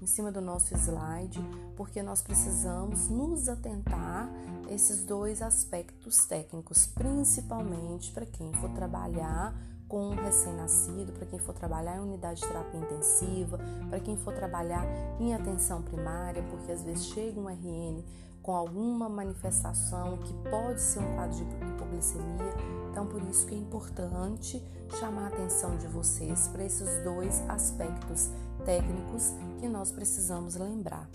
em 0.00 0.06
cima 0.06 0.32
do 0.32 0.40
nosso 0.40 0.74
slide, 0.74 1.38
porque 1.76 2.02
nós 2.02 2.20
precisamos 2.20 3.08
nos 3.08 3.48
atentar 3.48 4.28
esses 4.68 5.04
dois 5.04 5.40
aspectos 5.40 6.26
técnicos, 6.26 6.86
principalmente 6.86 8.10
para 8.10 8.26
quem 8.26 8.52
for 8.54 8.68
trabalhar 8.70 9.54
com 9.86 10.08
um 10.08 10.14
recém-nascido, 10.16 11.12
para 11.12 11.26
quem 11.26 11.38
for 11.38 11.54
trabalhar 11.54 11.98
em 11.98 12.00
unidade 12.00 12.40
de 12.40 12.48
terapia 12.48 12.80
intensiva, 12.80 13.60
para 13.88 14.00
quem 14.00 14.16
for 14.16 14.34
trabalhar 14.34 14.84
em 15.20 15.34
atenção 15.34 15.82
primária, 15.82 16.42
porque 16.50 16.72
às 16.72 16.82
vezes 16.82 17.04
chega 17.06 17.38
um 17.38 17.48
RN 17.48 18.02
com 18.42 18.54
alguma 18.54 19.08
manifestação 19.08 20.18
que 20.18 20.34
pode 20.50 20.80
ser 20.80 20.98
um 20.98 21.14
quadro 21.14 21.36
de 21.36 21.42
hipoglicemia. 21.42 22.54
Então, 22.90 23.06
por 23.06 23.22
isso 23.22 23.46
que 23.46 23.54
é 23.54 23.58
importante 23.58 24.62
chamar 24.98 25.24
a 25.24 25.28
atenção 25.28 25.76
de 25.78 25.86
vocês 25.86 26.48
para 26.48 26.64
esses 26.64 27.02
dois 27.04 27.40
aspectos 27.48 28.30
técnicos 28.64 29.32
que 29.58 29.68
nós 29.68 29.92
precisamos 29.92 30.56
lembrar. 30.56 31.08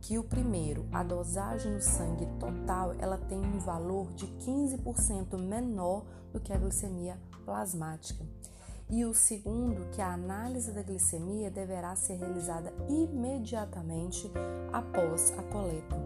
Que 0.00 0.18
o 0.18 0.24
primeiro, 0.24 0.84
a 0.92 1.02
dosagem 1.02 1.72
no 1.72 1.80
sangue 1.80 2.26
total, 2.40 2.92
ela 2.98 3.16
tem 3.16 3.38
um 3.38 3.58
valor 3.60 4.12
de 4.14 4.26
15% 4.26 5.38
menor 5.38 6.04
do 6.32 6.40
que 6.40 6.52
a 6.52 6.58
glicemia 6.58 7.16
plasmática. 7.44 8.26
E 8.90 9.04
o 9.04 9.14
segundo, 9.14 9.88
que 9.92 10.02
a 10.02 10.12
análise 10.12 10.72
da 10.72 10.82
glicemia 10.82 11.50
deverá 11.50 11.94
ser 11.96 12.16
realizada 12.16 12.74
imediatamente 12.90 14.30
após 14.72 15.32
a 15.38 15.42
coleta. 15.44 15.96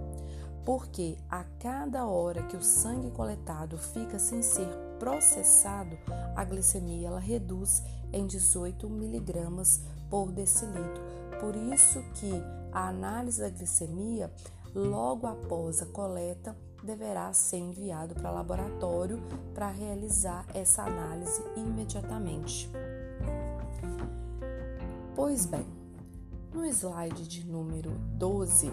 Porque 0.66 1.16
a 1.30 1.44
cada 1.60 2.06
hora 2.06 2.42
que 2.42 2.56
o 2.56 2.62
sangue 2.62 3.12
coletado 3.12 3.78
fica 3.78 4.18
sem 4.18 4.42
ser 4.42 4.66
processado, 4.98 5.96
a 6.34 6.42
glicemia 6.42 7.06
ela 7.06 7.20
reduz 7.20 7.84
em 8.12 8.26
18 8.26 8.90
miligramas 8.90 9.80
por 10.10 10.32
decilitro. 10.32 11.04
Por 11.38 11.54
isso 11.54 12.02
que 12.14 12.32
a 12.72 12.88
análise 12.88 13.40
da 13.40 13.48
glicemia, 13.48 14.28
logo 14.74 15.28
após 15.28 15.82
a 15.82 15.86
coleta, 15.86 16.56
deverá 16.82 17.32
ser 17.32 17.58
enviado 17.58 18.16
para 18.16 18.32
laboratório 18.32 19.22
para 19.54 19.70
realizar 19.70 20.44
essa 20.52 20.82
análise 20.82 21.42
imediatamente. 21.56 22.68
Pois 25.14 25.46
bem, 25.46 25.66
no 26.52 26.64
slide 26.66 27.28
de 27.28 27.46
número 27.46 27.90
12, 28.18 28.70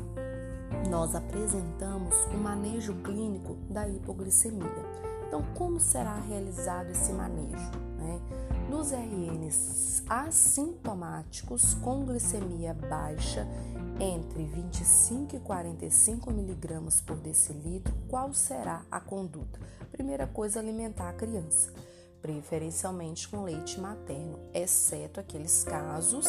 nós 0.89 1.15
apresentamos 1.15 2.15
o 2.34 2.38
manejo 2.38 2.94
clínico 3.03 3.56
da 3.70 3.88
hipoglicemia. 3.88 5.03
Então, 5.27 5.42
como 5.56 5.80
será 5.80 6.20
realizado 6.20 6.92
esse 6.92 7.12
manejo? 7.12 7.72
Né? 7.98 8.22
Nos 8.70 8.92
RNs 8.92 10.03
assintomáticos 10.08 11.74
com 11.75 12.06
glicemia 12.06 12.74
baixa 12.74 13.48
entre 14.00 14.44
25 14.44 15.36
e 15.36 15.39
45 15.39 16.32
miligramas 16.32 17.01
por 17.01 17.18
decilitro, 17.18 17.94
qual 18.08 18.34
será 18.34 18.84
a 18.92 19.00
conduta? 19.00 19.60
Primeira 19.92 20.27
coisa, 20.27 20.60
alimentar 20.60 21.10
a 21.10 21.13
criança, 21.13 21.72
preferencialmente 22.22 23.27
com 23.27 23.44
leite 23.44 23.80
materno, 23.80 24.39
exceto 24.53 25.20
aqueles 25.20 25.63
casos 25.63 26.25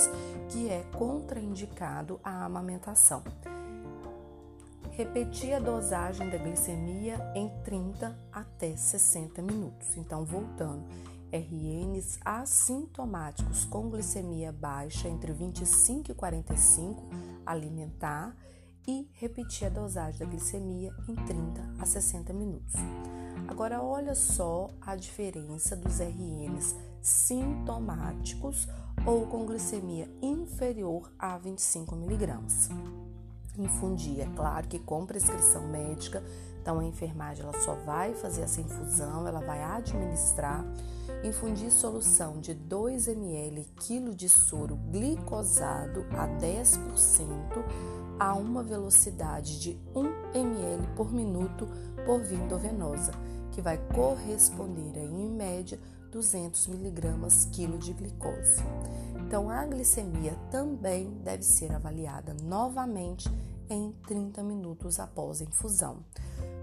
que 0.50 0.68
é 0.68 0.82
contraindicado 0.92 2.20
a 2.22 2.44
amamentação. 2.44 3.22
Repetir 4.96 5.52
a 5.52 5.58
dosagem 5.58 6.30
da 6.30 6.38
glicemia 6.38 7.18
em 7.34 7.48
30 7.64 8.16
até 8.30 8.76
60 8.76 9.42
minutos. 9.42 9.96
Então, 9.96 10.24
voltando 10.24 10.86
RNs 11.32 12.20
assintomáticos 12.24 13.64
com 13.64 13.90
glicemia 13.90 14.52
baixa 14.52 15.08
entre 15.08 15.32
25 15.32 16.12
e 16.12 16.14
45, 16.14 17.02
alimentar 17.44 18.36
e 18.86 19.10
repetir 19.14 19.66
a 19.66 19.70
dosagem 19.70 20.20
da 20.20 20.26
glicemia 20.26 20.94
em 21.08 21.16
30 21.16 21.74
a 21.80 21.84
60 21.84 22.32
minutos. 22.32 22.74
Agora, 23.48 23.82
olha 23.82 24.14
só 24.14 24.70
a 24.80 24.94
diferença 24.94 25.74
dos 25.74 25.98
RNs 25.98 26.76
sintomáticos 27.02 28.68
ou 29.04 29.26
com 29.26 29.44
glicemia 29.44 30.08
inferior 30.22 31.12
a 31.18 31.36
25 31.36 31.96
miligramas. 31.96 32.68
Infundir, 33.56 34.20
é 34.20 34.28
claro 34.34 34.66
que 34.66 34.80
com 34.80 35.06
prescrição 35.06 35.68
médica, 35.68 36.22
então 36.60 36.80
a 36.80 36.84
enfermagem 36.84 37.44
ela 37.44 37.60
só 37.60 37.74
vai 37.86 38.12
fazer 38.14 38.42
essa 38.42 38.60
infusão, 38.60 39.28
ela 39.28 39.40
vai 39.40 39.62
administrar 39.62 40.64
infundir 41.22 41.70
solução 41.70 42.40
de 42.40 42.52
2 42.52 43.08
ml 43.08 43.64
quilo 43.76 44.14
de 44.14 44.28
soro 44.28 44.76
glicosado 44.90 46.04
a 46.10 46.26
10% 46.26 46.78
a 48.18 48.34
uma 48.34 48.62
velocidade 48.62 49.60
de 49.60 49.78
1 49.94 50.04
ml 50.34 50.86
por 50.96 51.12
minuto 51.12 51.68
por 52.04 52.20
via 52.22 52.38
endovenosa, 52.38 53.12
que 53.52 53.60
vai 53.60 53.78
corresponder 53.94 55.04
em 55.04 55.30
média 55.30 55.78
200 56.14 56.68
mg 56.68 57.50
quilo 57.50 57.76
de 57.76 57.92
glicose. 57.92 58.62
Então 59.26 59.50
a 59.50 59.66
glicemia 59.66 60.32
também 60.48 61.10
deve 61.24 61.42
ser 61.42 61.72
avaliada 61.72 62.36
novamente 62.44 63.28
em 63.68 63.90
30 64.06 64.40
minutos 64.44 65.00
após 65.00 65.40
a 65.40 65.44
infusão. 65.44 66.04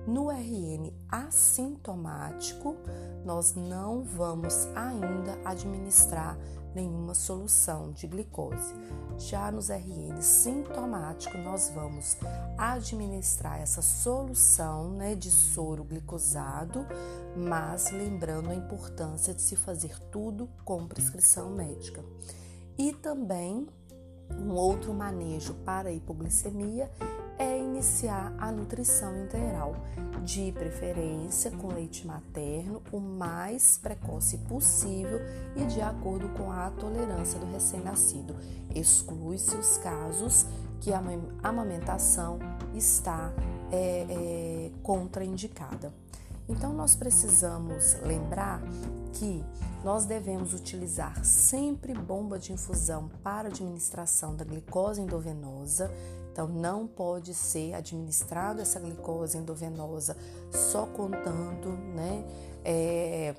No 0.08 0.32
RN 0.32 0.92
assintomático, 1.10 2.76
nós 3.24 3.54
não 3.54 4.04
vamos 4.04 4.68
ainda 4.76 5.38
administrar 5.46 6.38
nenhuma 6.74 7.14
solução 7.14 7.92
de 7.92 8.08
glicose. 8.08 8.74
Já 9.18 9.52
nos 9.52 9.70
RN 9.70 10.20
sintomático, 10.22 11.38
nós 11.38 11.72
vamos 11.76 12.18
administrar 12.58 13.62
essa 13.62 13.82
solução 13.82 14.92
né, 14.92 15.14
de 15.14 15.30
soro 15.30 15.84
glicosado, 15.84 16.86
mas 17.36 17.92
lembrando 17.92 18.50
a 18.50 18.56
importância 18.56 19.34
de 19.34 19.42
se 19.42 19.56
fazer 19.56 20.00
tudo 20.10 20.50
com 20.66 20.88
prescrição 20.88 21.52
médica. 21.52 22.04
E 22.76 22.92
também 22.94 23.68
um 24.32 24.54
outro 24.54 24.94
manejo 24.94 25.54
para 25.66 25.92
hipoglicemia 25.92 26.90
é 27.38 27.58
iniciar 27.58 28.34
a 28.38 28.52
nutrição 28.52 29.16
integral, 29.24 29.76
de 30.24 30.52
preferência 30.52 31.50
com 31.52 31.70
leite 31.70 32.06
materno, 32.06 32.82
o 32.92 33.00
mais 33.00 33.78
precoce 33.78 34.38
possível 34.40 35.20
e 35.56 35.66
de 35.66 35.82
acordo 35.82 36.30
com 36.30 36.52
a 36.52 36.70
tolerância 36.72 37.40
do 37.40 37.52
recém-nascido. 37.52 38.36
Exclui-se 38.76 39.56
os 39.56 39.78
casos 39.78 40.46
que 40.80 40.92
a 40.94 41.02
amamentação 41.44 42.40
está 42.76 43.32
é, 43.72 44.06
é, 44.10 44.72
contraindicada. 44.84 45.94
Então, 46.48 46.74
nós 46.74 46.96
precisamos 46.96 47.96
lembrar 48.04 48.62
que 49.14 49.44
nós 49.84 50.06
devemos 50.06 50.54
utilizar 50.54 51.24
sempre 51.24 51.94
bomba 51.94 52.38
de 52.38 52.54
infusão 52.54 53.10
para 53.24 53.48
administração 53.48 54.36
da 54.36 54.44
glicose 54.44 55.02
endovenosa 55.02 55.90
então, 56.32 56.48
não 56.48 56.88
pode 56.88 57.34
ser 57.34 57.74
administrado 57.74 58.62
essa 58.62 58.80
glicose 58.80 59.38
endovenosa 59.38 60.16
só 60.50 60.86
contando, 60.86 61.70
né? 61.94 62.24
É, 62.64 63.36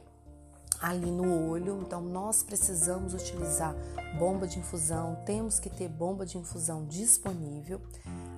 ali 0.80 1.10
no 1.10 1.48
olho. 1.48 1.80
Então, 1.80 2.02
nós 2.02 2.42
precisamos 2.42 3.14
utilizar 3.14 3.74
bomba 4.18 4.46
de 4.46 4.58
infusão, 4.58 5.16
temos 5.24 5.58
que 5.58 5.70
ter 5.70 5.88
bomba 5.88 6.26
de 6.26 6.36
infusão 6.36 6.84
disponível. 6.84 7.80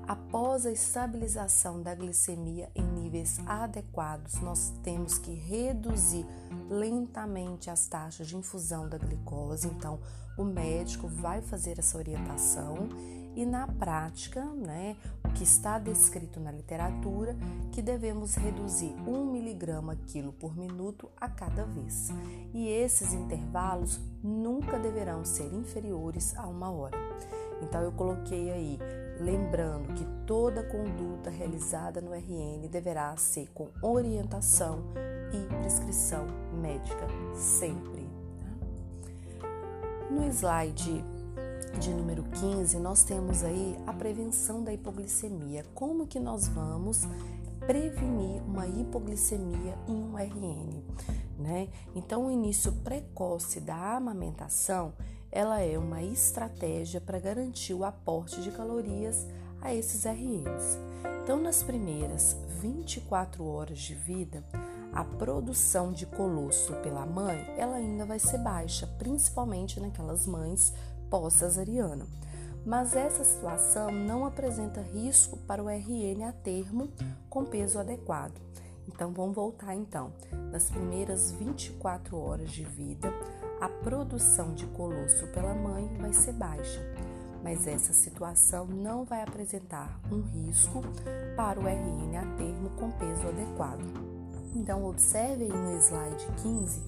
Após 0.07 0.67
a 0.67 0.71
estabilização 0.71 1.83
da 1.83 1.95
glicemia 1.95 2.71
em 2.75 2.85
níveis 2.85 3.38
adequados, 3.47 4.35
nós 4.40 4.73
temos 4.83 5.19
que 5.19 5.33
reduzir 5.33 6.27
lentamente 6.69 7.71
as 7.71 7.87
taxas 7.87 8.29
de 8.29 8.37
infusão 8.37 8.87
da 8.87 8.99
glicose. 8.99 9.67
Então, 9.67 9.99
o 10.37 10.45
médico 10.45 11.09
vai 11.09 11.40
fazer 11.40 11.79
essa 11.79 11.97
orientação 11.97 12.88
e 13.37 13.44
na 13.44 13.66
prática, 13.66 14.44
né, 14.44 14.97
o 15.25 15.29
que 15.31 15.42
está 15.42 15.79
descrito 15.79 16.38
na 16.38 16.53
literatura, 16.53 17.37
que 17.73 17.83
devemos 17.83 18.35
reduzir 18.37 18.94
1 19.07 19.33
miligrama 19.33 19.97
quilo 20.07 20.33
por 20.33 20.57
minuto 20.57 21.11
a 21.16 21.29
cada 21.29 21.64
vez. 21.64 22.11
E 22.53 22.68
esses 22.68 23.12
intervalos 23.12 24.01
nunca 24.23 24.79
deverão 24.79 25.25
ser 25.25 25.53
inferiores 25.53 26.37
a 26.37 26.47
uma 26.47 26.70
hora. 26.70 26.97
Então 27.62 27.81
eu 27.83 27.92
coloquei 27.92 28.51
aí, 28.51 28.79
lembrando 29.20 29.94
que 29.94 30.05
toda 30.27 30.62
conduta 30.62 31.31
realizada 31.31 32.01
no 32.01 32.12
RN 32.12 32.68
deverá 32.68 33.16
ser 33.16 33.49
com 33.53 33.68
orientação 33.83 34.85
e 35.33 35.55
prescrição 35.57 36.27
médica 36.61 37.07
sempre. 37.35 38.09
Tá? 39.40 39.49
No 40.11 40.27
slide 40.29 41.05
de 41.79 41.93
número 41.93 42.23
15, 42.25 42.79
nós 42.79 43.03
temos 43.03 43.43
aí 43.43 43.77
a 43.87 43.93
prevenção 43.93 44.63
da 44.63 44.73
hipoglicemia. 44.73 45.65
Como 45.75 46.07
que 46.07 46.21
nós 46.21 46.47
vamos 46.49 47.03
prevenir 47.67 48.43
uma 48.43 48.67
hipoglicemia 48.67 49.77
em 49.89 49.93
um 49.93 50.17
RN, 50.17 50.83
né? 51.39 51.69
Então, 51.95 52.27
o 52.27 52.31
início 52.31 52.73
precoce 52.73 53.61
da 53.61 53.97
amamentação, 53.97 54.93
ela 55.31 55.61
é 55.61 55.79
uma 55.79 56.03
estratégia 56.03 57.01
para 57.01 57.19
garantir 57.19 57.75
o 57.75 57.85
aporte 57.85 58.41
de 58.41 58.51
calorias 58.51 59.27
a 59.61 59.75
esses 59.75 60.05
RNs. 60.05 60.79
Então, 61.23 61.41
nas 61.41 61.63
primeiras 61.63 62.37
24 62.61 63.45
horas 63.45 63.79
de 63.79 63.95
vida, 63.95 64.45
a 64.93 65.03
produção 65.03 65.91
de 65.91 66.07
colosso 66.07 66.73
pela 66.75 67.05
mãe, 67.05 67.37
ela 67.59 67.77
ainda 67.77 68.07
vai 68.07 68.19
ser 68.19 68.39
baixa, 68.39 68.87
principalmente 68.99 69.81
naquelas 69.81 70.25
mães 70.25 70.73
pós-cesariana. 71.14 72.09
Mas 72.66 72.96
essa 72.96 73.22
situação 73.22 73.92
não 73.92 74.27
apresenta 74.27 74.81
risco 74.81 75.37
para 75.46 75.62
o 75.62 75.68
RN 75.68 76.24
a 76.29 76.33
termo 76.33 76.88
com 77.31 77.44
peso 77.44 77.79
adequado. 77.79 78.35
Então 78.88 79.12
vamos 79.12 79.37
voltar 79.37 79.77
então. 79.77 80.12
Nas 80.50 80.68
primeiras 80.70 81.31
24 81.31 82.18
horas 82.18 82.50
de 82.50 82.64
vida, 82.64 83.12
a 83.61 83.68
produção 83.68 84.55
de 84.55 84.66
colosso 84.66 85.29
pela 85.29 85.55
mãe 85.55 85.88
vai 86.00 86.12
ser 86.12 86.33
baixa, 86.33 86.81
mas 87.44 87.64
essa 87.68 87.92
situação 87.92 88.66
não 88.66 89.05
vai 89.05 89.22
apresentar 89.22 90.00
um 90.11 90.20
risco 90.20 90.83
para 91.37 91.61
o 91.61 91.62
RN 91.62 92.16
a 92.16 92.37
termo 92.37 92.70
com 92.70 92.90
peso 92.90 93.29
adequado. 93.29 93.85
Então, 94.53 94.85
observe 94.85 95.44
aí 95.44 95.53
no 95.53 95.79
slide 95.79 96.27
15 96.42 96.83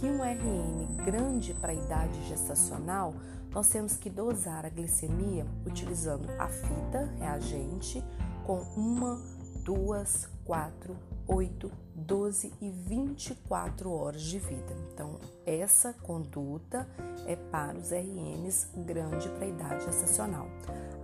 que 0.00 0.06
um 0.06 0.24
RN 0.24 1.04
grande 1.04 1.52
para 1.52 1.72
a 1.72 1.74
idade 1.74 2.26
gestacional, 2.26 3.14
nós 3.52 3.68
temos 3.68 3.96
que 3.96 4.08
dosar 4.08 4.64
a 4.64 4.68
glicemia 4.68 5.46
utilizando 5.66 6.28
a 6.38 6.48
fita 6.48 7.10
reagente 7.18 8.02
com 8.46 8.60
uma, 8.76 9.20
duas, 9.64 10.28
quatro, 10.44 10.96
8, 11.26 11.70
12 11.94 12.52
e 12.60 12.70
24 12.70 13.92
horas 13.92 14.22
de 14.22 14.38
vida. 14.38 14.74
Então, 14.92 15.18
essa 15.46 15.92
conduta 15.92 16.88
é 17.26 17.36
para 17.36 17.78
os 17.78 17.92
RNs 17.92 18.68
grande 18.76 19.28
para 19.28 19.44
a 19.44 19.48
idade 19.48 19.84
gestacional. 19.84 20.48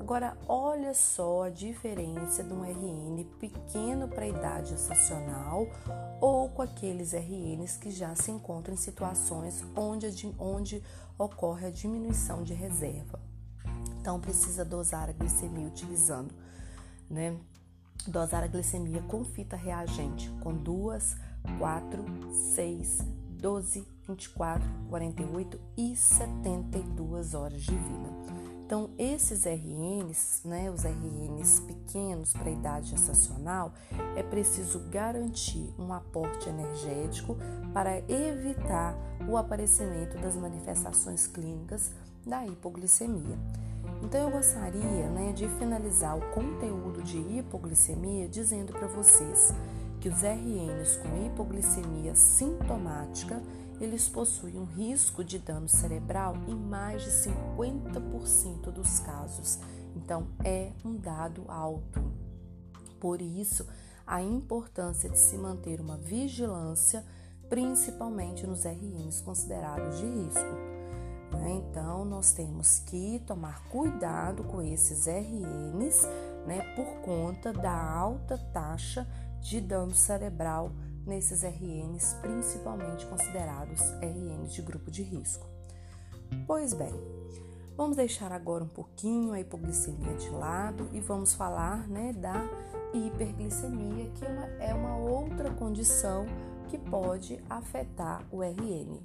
Agora, 0.07 0.39
olha 0.47 0.95
só 0.95 1.47
a 1.47 1.51
diferença 1.51 2.45
de 2.45 2.53
um 2.53 2.63
RN 2.63 3.25
pequeno 3.41 4.07
para 4.07 4.23
a 4.23 4.29
idade 4.29 4.69
gestacional 4.71 5.67
ou 6.21 6.49
com 6.49 6.63
aqueles 6.63 7.13
RNs 7.13 7.77
que 7.77 7.91
já 7.91 8.15
se 8.15 8.31
encontram 8.31 8.73
em 8.73 8.77
situações 8.77 9.65
onde, 9.75 10.33
onde 10.39 10.81
ocorre 11.19 11.67
a 11.67 11.71
diminuição 11.71 12.45
de 12.45 12.55
reserva. 12.55 13.19
Então, 14.01 14.21
precisa 14.21 14.65
dosar 14.65 15.09
a 15.09 15.13
glicemia 15.13 15.67
utilizando, 15.67 16.33
né? 17.11 17.37
Dosar 18.07 18.45
a 18.45 18.47
glicemia 18.47 19.03
com 19.09 19.25
fita 19.25 19.57
reagente 19.57 20.31
com 20.41 20.55
2, 20.55 21.17
4, 21.59 22.05
6, 22.55 22.99
12, 23.41 23.85
24, 24.07 24.69
48 24.89 25.61
e 25.77 25.97
72 25.97 27.35
horas 27.35 27.61
de 27.61 27.75
vida. 27.75 28.36
Então, 28.67 28.91
esses 28.99 29.47
RNs, 29.47 30.41
né, 30.45 30.69
os 30.69 30.85
RNs 30.85 31.61
pequenos 31.61 32.33
para 32.33 32.49
a 32.49 32.53
idade 32.53 32.91
gestacional, 32.91 33.73
é 34.17 34.25
preciso 34.25 34.81
garantir 34.91 35.73
um 35.79 35.93
aporte 35.93 36.49
energético 36.49 37.37
para 37.73 37.99
evitar 38.11 38.99
o 39.29 39.37
aparecimento 39.37 40.19
das 40.19 40.35
manifestações 40.35 41.29
clínicas 41.29 41.93
da 42.27 42.45
hipoglicemia. 42.45 43.39
Então, 44.03 44.21
eu 44.21 44.31
gostaria 44.33 45.11
né, 45.11 45.33
de 45.33 45.47
finalizar 45.61 46.19
o 46.19 46.33
conteúdo 46.33 47.05
de 47.05 47.19
hipoglicemia 47.19 48.29
dizendo 48.29 48.73
para 48.73 48.89
vocês 48.89 49.55
que 50.01 50.09
os 50.09 50.25
RNs 50.25 50.97
com 50.97 51.25
hipoglicemia 51.25 52.17
sintomática 52.17 53.41
eles 53.81 54.09
possuem 54.09 54.59
um 54.59 54.65
risco 54.65 55.23
de 55.23 55.39
dano 55.39 55.69
cerebral 55.69 56.35
em 56.49 56.55
mais 56.55 57.03
de 57.03 57.11
50% 57.11 58.71
dos 58.71 58.99
casos. 59.01 59.59
Então, 59.95 60.29
é 60.45 60.73
um 60.85 60.97
dado 60.97 61.45
alto. 61.49 62.01
Por 63.01 63.21
isso, 63.21 63.67
a 64.07 64.23
importância 64.23 65.11
de 65.11 65.19
se 65.19 65.37
manter 65.37 65.81
uma 65.81 65.97
vigilância, 65.97 67.05
principalmente 67.49 68.47
nos 68.47 68.65
RNs 68.65 69.21
considerados 69.21 69.99
de 69.99 70.07
risco. 70.07 70.77
Né? 71.33 71.63
Então, 71.69 72.05
nós 72.05 72.33
temos 72.33 72.79
que 72.81 73.19
tomar 73.27 73.65
cuidado 73.69 74.45
com 74.45 74.63
esses 74.63 75.07
RNs 75.07 76.07
né, 76.47 76.63
por 76.75 76.87
conta 77.03 77.53
da 77.53 77.73
alta 77.73 78.39
taxa 78.53 79.07
de 79.41 79.61
dano 79.61 79.95
cerebral 79.95 80.73
nesses 81.07 81.43
RNs, 81.45 82.15
principalmente 82.21 83.07
considerados 83.07 83.81
RNs 84.03 84.53
de 84.53 84.63
grupo 84.63 84.91
de 84.91 85.03
risco. 85.03 85.47
Pois 86.47 86.75
bem, 86.75 86.93
vamos 87.77 87.97
deixar 87.97 88.33
agora 88.33 88.65
um 88.65 88.69
pouquinho 88.69 89.33
a 89.33 89.41
hipoglicemia 89.41 90.15
de 90.15 90.29
lado 90.31 90.89
e 90.93 91.01
vamos 91.01 91.35
falar 91.35 91.89
né, 91.89 92.13
da 92.13 92.45
hiperglicemia, 92.93 94.11
que 94.11 94.25
é 94.25 94.29
uma, 94.29 94.47
é 94.59 94.75
outra 94.99 95.51
condição 95.53 96.27
que 96.69 96.77
pode 96.77 97.41
afetar 97.49 98.25
o 98.33 98.43
RN. 98.43 98.99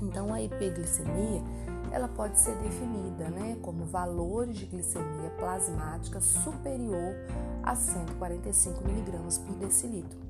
Então, 0.00 0.32
a 0.32 0.40
hiperglicemia 0.40 1.42
ela 1.92 2.08
pode 2.08 2.38
ser 2.38 2.56
definida 2.58 3.28
né, 3.28 3.58
como 3.60 3.84
valores 3.84 4.56
de 4.56 4.64
glicemia 4.64 5.28
plasmática 5.38 6.20
superior 6.20 7.16
a 7.62 7.74
145 7.74 8.82
mg 8.84 9.40
por 9.40 9.56
decilitro 9.56 10.29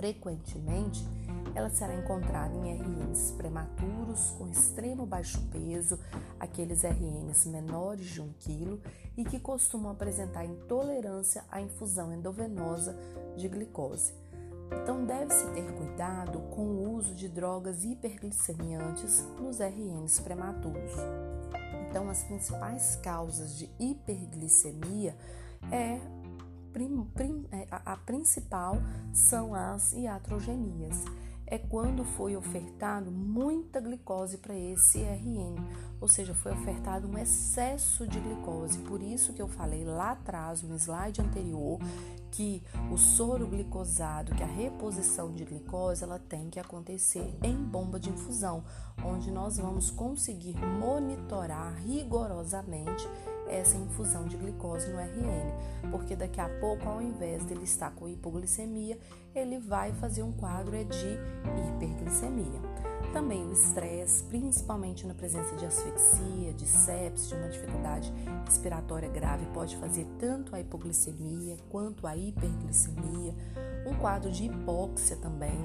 frequentemente, 0.00 1.06
ela 1.54 1.68
será 1.68 1.94
encontrada 1.94 2.54
em 2.56 2.72
RNs 2.72 3.32
prematuros 3.32 4.30
com 4.38 4.48
extremo 4.48 5.04
baixo 5.04 5.38
peso, 5.52 5.98
aqueles 6.38 6.84
RNs 6.84 7.44
menores 7.46 8.06
de 8.06 8.22
1 8.22 8.32
kg 8.40 8.80
e 9.14 9.24
que 9.26 9.38
costumam 9.38 9.92
apresentar 9.92 10.46
intolerância 10.46 11.44
à 11.50 11.60
infusão 11.60 12.14
endovenosa 12.14 12.96
de 13.36 13.46
glicose. 13.46 14.14
Então, 14.82 15.04
deve-se 15.04 15.50
ter 15.50 15.70
cuidado 15.74 16.38
com 16.54 16.62
o 16.62 16.94
uso 16.94 17.14
de 17.14 17.28
drogas 17.28 17.84
hiperglicemiantes 17.84 19.26
nos 19.38 19.60
RNs 19.60 20.18
prematuros. 20.20 20.94
Então, 21.86 22.08
as 22.08 22.22
principais 22.22 22.96
causas 22.96 23.58
de 23.58 23.68
hiperglicemia 23.78 25.14
é 25.70 26.00
prim, 26.72 27.04
prim, 27.14 27.46
é, 27.52 27.66
a, 27.70 27.92
a 27.92 27.96
principal 27.96 28.76
são 29.12 29.54
as 29.54 29.92
iatrogenias. 29.92 31.04
É 31.46 31.58
quando 31.58 32.04
foi 32.04 32.36
ofertado 32.36 33.10
muita 33.10 33.80
glicose 33.80 34.38
para 34.38 34.54
esse 34.54 35.00
RN, 35.00 35.56
ou 36.00 36.06
seja, 36.06 36.32
foi 36.32 36.52
ofertado 36.52 37.08
um 37.08 37.18
excesso 37.18 38.06
de 38.06 38.20
glicose. 38.20 38.78
Por 38.78 39.02
isso 39.02 39.32
que 39.32 39.42
eu 39.42 39.48
falei 39.48 39.84
lá 39.84 40.12
atrás, 40.12 40.62
no 40.62 40.76
slide 40.76 41.20
anterior, 41.20 41.80
que 42.30 42.62
o 42.92 42.96
soro 42.96 43.48
glicosado, 43.48 44.32
que 44.32 44.44
a 44.44 44.46
reposição 44.46 45.32
de 45.34 45.44
glicose, 45.44 46.04
ela 46.04 46.20
tem 46.20 46.48
que 46.48 46.60
acontecer 46.60 47.36
em 47.42 47.56
bomba 47.56 47.98
de 47.98 48.10
infusão, 48.10 48.62
onde 49.04 49.32
nós 49.32 49.58
vamos 49.58 49.90
conseguir 49.90 50.56
monitorar 50.56 51.74
rigorosamente 51.84 53.08
essa 53.50 53.76
infusão 53.76 54.26
de 54.26 54.36
glicose 54.36 54.88
no 54.88 54.98
RN, 54.98 55.90
porque 55.90 56.14
daqui 56.14 56.40
a 56.40 56.48
pouco, 56.60 56.88
ao 56.88 57.02
invés 57.02 57.44
dele 57.44 57.64
estar 57.64 57.90
com 57.90 58.08
hipoglicemia, 58.08 58.98
ele 59.34 59.58
vai 59.58 59.92
fazer 59.92 60.22
um 60.22 60.32
quadro 60.32 60.72
de 60.84 61.18
hiperglicemia. 61.68 62.60
Também 63.12 63.44
o 63.44 63.52
estresse, 63.52 64.22
principalmente 64.24 65.04
na 65.04 65.14
presença 65.14 65.56
de 65.56 65.66
asfixia, 65.66 66.52
de 66.52 66.64
sepsis, 66.64 67.28
de 67.28 67.34
uma 67.34 67.48
dificuldade 67.48 68.12
respiratória 68.46 69.08
grave, 69.08 69.46
pode 69.46 69.76
fazer 69.78 70.06
tanto 70.18 70.54
a 70.54 70.60
hipoglicemia 70.60 71.56
quanto 71.68 72.06
a 72.06 72.16
hiperglicemia. 72.16 73.34
Um 73.84 73.94
quadro 73.94 74.30
de 74.30 74.44
hipóxia 74.44 75.16
também, 75.16 75.58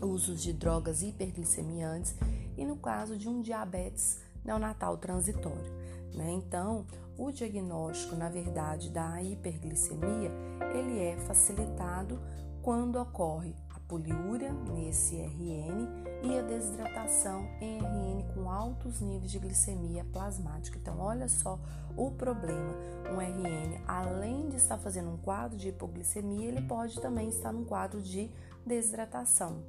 usos 0.00 0.42
de 0.42 0.52
drogas 0.54 1.02
hiperglicemiantes 1.02 2.14
e 2.56 2.64
no 2.64 2.76
caso 2.76 3.18
de 3.18 3.28
um 3.28 3.42
diabetes 3.42 4.20
neonatal 4.42 4.96
transitório. 4.96 5.72
Né? 6.14 6.30
Então, 6.30 6.86
o 7.22 7.30
diagnóstico, 7.30 8.16
na 8.16 8.28
verdade, 8.28 8.90
da 8.90 9.22
hiperglicemia, 9.22 10.32
ele 10.74 10.98
é 10.98 11.16
facilitado 11.18 12.20
quando 12.60 13.00
ocorre 13.00 13.54
a 13.70 13.78
poliúria 13.86 14.52
nesse 14.52 15.16
RN 15.16 15.86
e 16.24 16.36
a 16.36 16.42
desidratação 16.42 17.48
em 17.60 17.78
RN 17.78 18.24
com 18.34 18.50
altos 18.50 19.00
níveis 19.00 19.30
de 19.30 19.38
glicemia 19.38 20.04
plasmática. 20.12 20.76
Então, 20.78 20.98
olha 20.98 21.28
só 21.28 21.60
o 21.96 22.10
problema. 22.10 22.74
Um 23.12 23.18
RN, 23.20 23.80
além 23.86 24.48
de 24.48 24.56
estar 24.56 24.78
fazendo 24.78 25.10
um 25.10 25.16
quadro 25.16 25.56
de 25.56 25.68
hipoglicemia, 25.68 26.48
ele 26.48 26.62
pode 26.62 27.00
também 27.00 27.28
estar 27.28 27.52
num 27.52 27.64
quadro 27.64 28.02
de 28.02 28.28
desidratação. 28.66 29.62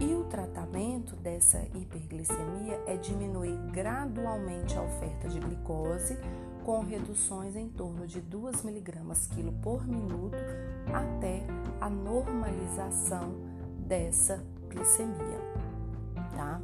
E 0.00 0.14
o 0.14 0.24
tratamento 0.24 1.14
dessa 1.16 1.62
hiperglicemia 1.74 2.82
é 2.86 2.96
diminuir 2.96 3.56
gradualmente 3.70 4.76
a 4.76 4.82
oferta 4.82 5.28
de 5.28 5.38
glicose 5.38 6.18
com 6.64 6.80
reduções 6.80 7.56
em 7.56 7.68
torno 7.68 8.06
de 8.06 8.20
2 8.20 8.62
miligramas 8.62 9.26
quilo 9.26 9.52
por 9.62 9.86
minuto 9.86 10.36
até 10.92 11.42
a 11.80 11.90
normalização 11.90 13.34
dessa 13.86 14.44
glicemia, 14.68 15.40
tá? 16.34 16.60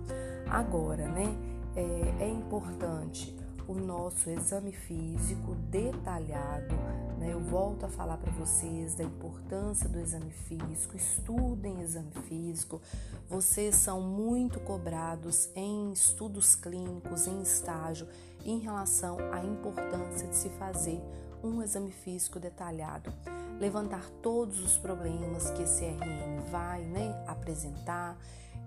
Agora, 0.51 1.09
né, 1.09 1.37
é, 1.75 2.25
é 2.25 2.29
importante 2.29 3.37
o 3.69 3.75
nosso 3.75 4.31
exame 4.31 4.73
físico 4.73 5.55
detalhado. 5.71 6.75
Né? 7.19 7.33
Eu 7.33 7.41
volto 7.41 7.85
a 7.85 7.89
falar 7.89 8.17
para 8.17 8.33
vocês 8.33 8.95
da 8.95 9.05
importância 9.05 9.87
do 9.87 10.01
exame 10.01 10.31
físico. 10.31 10.97
Estudem 10.97 11.83
exame 11.83 12.11
físico. 12.27 12.81
Vocês 13.29 13.77
são 13.77 14.01
muito 14.01 14.59
cobrados 14.61 15.51
em 15.55 15.93
estudos 15.93 16.55
clínicos, 16.55 17.27
em 17.27 17.43
estágio, 17.43 18.09
em 18.49 18.59
relação 18.59 19.19
à 19.33 19.45
importância 19.45 20.27
de 20.27 20.35
se 20.35 20.49
fazer 20.51 21.01
um 21.43 21.63
exame 21.63 21.93
físico 21.93 22.41
detalhado, 22.41 23.13
levantar 23.61 24.09
todos 24.23 24.61
os 24.61 24.79
problemas 24.79 25.51
que 25.51 25.63
esse 25.63 25.85
RN 25.85 26.41
vai 26.51 26.83
né, 26.85 27.25
apresentar, 27.27 28.17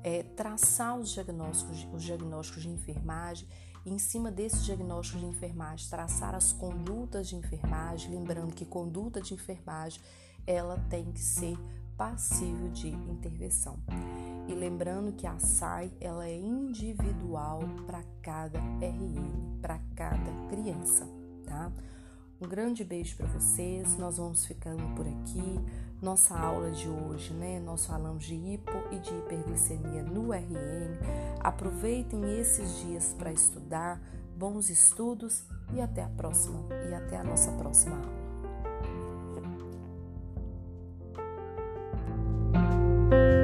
é, 0.04 0.24
traçar 0.24 0.98
os 0.98 1.10
diagnósticos, 1.10 1.88
os 1.92 2.04
diagnósticos 2.04 2.62
de 2.62 2.70
enfermagem 2.70 3.48
e, 3.84 3.92
em 3.92 3.98
cima 3.98 4.30
desses 4.32 4.64
diagnósticos 4.64 5.22
de 5.22 5.28
enfermagem, 5.28 5.90
traçar 5.90 6.36
as 6.36 6.54
condutas 6.54 7.28
de 7.28 7.36
enfermagem, 7.36 8.12
lembrando 8.12 8.54
que 8.54 8.66
conduta 8.66 9.20
de 9.20 9.34
enfermagem 9.34 10.00
ela 10.46 10.78
tem 10.90 11.12
que 11.12 11.20
ser 11.22 11.58
passível 12.02 12.68
de 12.70 12.90
intervenção. 12.90 13.78
E 14.48 14.56
lembrando 14.56 15.12
que 15.12 15.28
a 15.28 15.38
SAI 15.38 15.92
ela 16.02 16.28
é 16.28 16.36
individual 16.36 17.60
para 17.86 18.02
cada 18.24 18.58
RN, 18.58 19.60
para 19.62 19.80
cada 19.96 20.32
criança, 20.50 21.08
tá? 21.46 21.72
Um 22.42 22.48
grande 22.48 22.84
beijo 22.84 23.16
para 23.18 23.28
vocês. 23.28 24.00
Nós 24.00 24.18
vamos 24.18 24.48
ficando 24.48 24.84
por 24.96 25.06
aqui. 25.08 25.60
Nossa 26.02 26.36
aula 26.36 26.72
de 26.72 26.90
hoje, 26.90 27.36
né? 27.36 27.60
Nós 27.60 27.86
falamos 27.86 28.24
de 28.24 28.34
hipo 28.34 28.72
e 28.92 28.98
de 28.98 29.14
hiperglicemia 29.14 30.02
no 30.02 30.34
RN. 30.34 30.98
Aproveitem 31.40 32.40
esses 32.40 32.80
dias 32.80 33.16
para 33.16 33.32
estudar. 33.32 34.02
Bons 34.36 34.72
estudos 34.72 35.44
e 35.72 35.80
até 35.80 36.04
a 36.04 36.10
próxima 36.10 36.66
e 36.90 36.96
até 36.96 37.18
a 37.18 37.24
nossa 37.24 37.52
próxima 37.52 37.96
aula. 37.96 38.21
thank 43.12 43.34
you 43.34 43.41